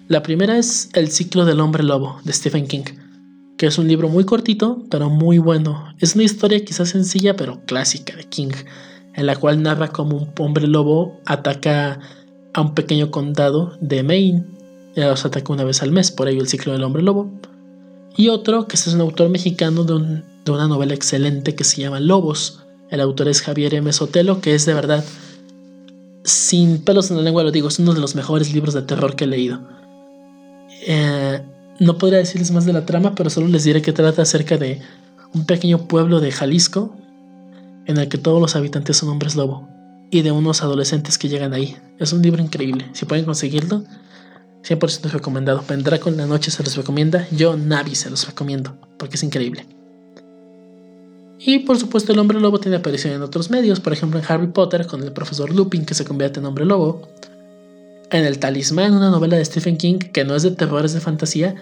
[0.09, 2.85] La primera es El ciclo del hombre lobo de Stephen King,
[3.57, 5.95] que es un libro muy cortito, pero muy bueno.
[5.99, 8.53] Es una historia quizás sencilla, pero clásica de King,
[9.15, 12.01] en la cual narra cómo un hombre lobo ataca
[12.53, 14.45] a un pequeño condado de Maine
[14.95, 17.31] ya los ataca una vez al mes, por ello el ciclo del hombre lobo.
[18.17, 22.61] Y otro, que es un autor mexicano de, una novela excelente que se llama Lobos.
[22.91, 23.93] El autor es Javier M.
[23.93, 25.05] Sotelo, que es de verdad,
[26.25, 29.17] sin pelos en la lengua lo digo, es uno de los mejores libros de terror
[29.17, 29.61] que he leído.
[30.87, 31.41] Eh,
[31.79, 34.81] no podría decirles más de la trama, pero solo les diré que trata acerca de
[35.33, 36.95] un pequeño pueblo de Jalisco
[37.87, 39.69] en el que todos los habitantes son hombres lobo
[40.11, 41.77] y de unos adolescentes que llegan ahí.
[41.99, 42.87] Es un libro increíble.
[42.93, 43.85] Si pueden conseguirlo,
[44.63, 45.65] 100% recomendado.
[45.69, 47.27] Vendrá con la noche se los recomienda.
[47.31, 48.77] Yo, Navi, se los recomiendo.
[48.99, 49.67] Porque es increíble.
[51.43, 53.81] Y por supuesto, el hombre lobo tiene aparición en otros medios.
[53.81, 57.09] Por ejemplo, en Harry Potter, con el profesor Lupin, que se convierte en hombre lobo.
[58.11, 61.01] En El Talismán, una novela de Stephen King, que no es de terror, es de
[61.01, 61.55] fantasía.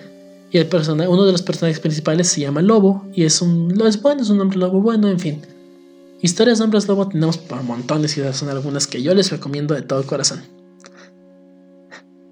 [0.50, 0.68] Y el
[1.08, 3.04] uno de los personajes principales se llama Lobo.
[3.14, 3.80] Y es un.
[3.82, 5.42] Es bueno, es un hombre lobo bueno, en fin.
[6.22, 9.82] Historias de hombres lobo tenemos por montones y son algunas que yo les recomiendo de
[9.82, 10.42] todo corazón.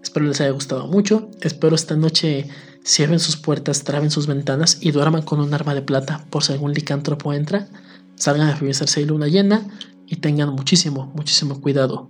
[0.02, 1.30] Espero les haya gustado mucho.
[1.42, 2.48] Espero esta noche
[2.86, 6.52] cierren sus puertas, traben sus ventanas y duerman con un arma de plata por si
[6.52, 7.66] algún licántropo entra.
[8.14, 9.66] Salgan a revisarse de luna llena
[10.06, 12.08] y tengan muchísimo, muchísimo cuidado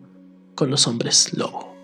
[0.54, 1.74] con los hombres lobo.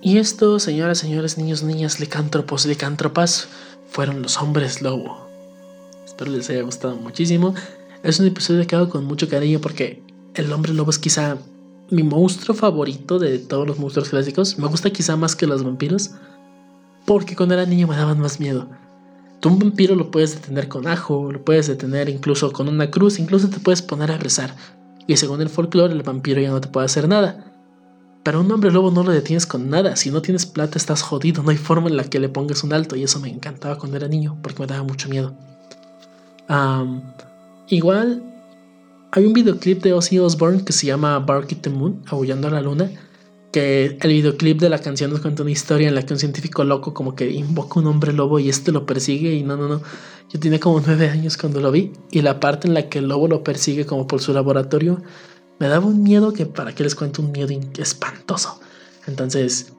[0.00, 3.48] Y esto, señoras, señores, niños, niñas, licántropos, licántropas,
[3.90, 5.28] fueron los hombres lobo.
[6.04, 7.54] Espero les haya gustado muchísimo.
[8.02, 10.02] Es un episodio que hago con mucho cariño porque
[10.34, 11.38] el hombre lobo es quizá
[11.94, 14.58] mi monstruo favorito de todos los monstruos clásicos.
[14.58, 16.10] Me gusta quizá más que los vampiros
[17.06, 18.68] porque cuando era niño me daban más miedo.
[19.40, 23.18] Tú un vampiro lo puedes detener con ajo, lo puedes detener incluso con una cruz,
[23.18, 24.56] incluso te puedes poner a rezar.
[25.06, 27.52] Y según el folclore, el vampiro ya no te puede hacer nada.
[28.22, 29.96] Pero un hombre lobo no lo detienes con nada.
[29.96, 31.42] Si no tienes plata, estás jodido.
[31.42, 32.96] No hay forma en la que le pongas un alto.
[32.96, 35.34] Y eso me encantaba cuando era niño, porque me daba mucho miedo.
[37.68, 38.33] Igual
[39.16, 42.60] hay un videoclip de Ozzy Osbourne que se llama Bark the Moon, Aullando a la
[42.60, 42.90] Luna,
[43.52, 46.64] que el videoclip de la canción nos cuenta una historia en la que un científico
[46.64, 49.82] loco como que invoca un hombre lobo y este lo persigue y no, no, no.
[50.30, 53.06] Yo tenía como nueve años cuando lo vi y la parte en la que el
[53.06, 55.00] lobo lo persigue como por su laboratorio
[55.60, 58.58] me daba un miedo que para qué les cuento un miedo espantoso.
[59.06, 59.74] Entonces,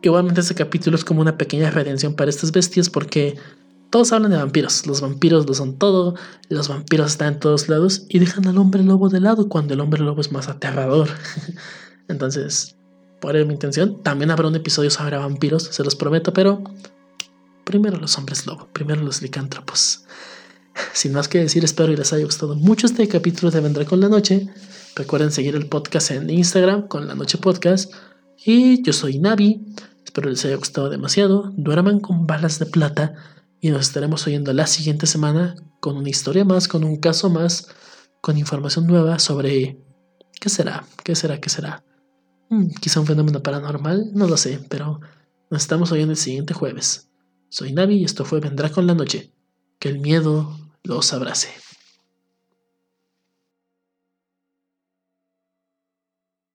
[0.00, 3.36] igualmente este capítulo es como una pequeña redención para estas bestias porque
[3.90, 6.14] todos hablan de vampiros, los vampiros lo son todo,
[6.48, 9.80] los vampiros están en todos lados y dejan al hombre lobo de lado cuando el
[9.80, 11.08] hombre lobo es más aterrador.
[12.08, 12.76] Entonces,
[13.20, 14.02] por mi intención.
[14.02, 16.62] También habrá un episodio sobre vampiros, se los prometo, pero
[17.64, 20.04] primero los hombres lobo, primero los licántropos.
[20.92, 24.00] Sin más que decir, espero que les haya gustado mucho este capítulo de Vendrá con
[24.00, 24.48] la Noche.
[24.94, 27.92] Recuerden seguir el podcast en Instagram con la Noche Podcast.
[28.44, 29.74] Y yo soy Navi.
[30.04, 31.52] Espero les haya gustado demasiado.
[31.56, 33.14] Duerman con balas de plata.
[33.60, 37.68] Y nos estaremos oyendo la siguiente semana con una historia más, con un caso más,
[38.20, 39.78] con información nueva sobre
[40.40, 41.84] qué será, qué será, qué será.
[42.50, 45.00] Mm, quizá un fenómeno paranormal, no lo sé, pero
[45.50, 47.08] nos estamos oyendo el siguiente jueves.
[47.48, 49.32] Soy Navi y esto fue Vendrá con la Noche.
[49.78, 51.48] Que el miedo los abrace.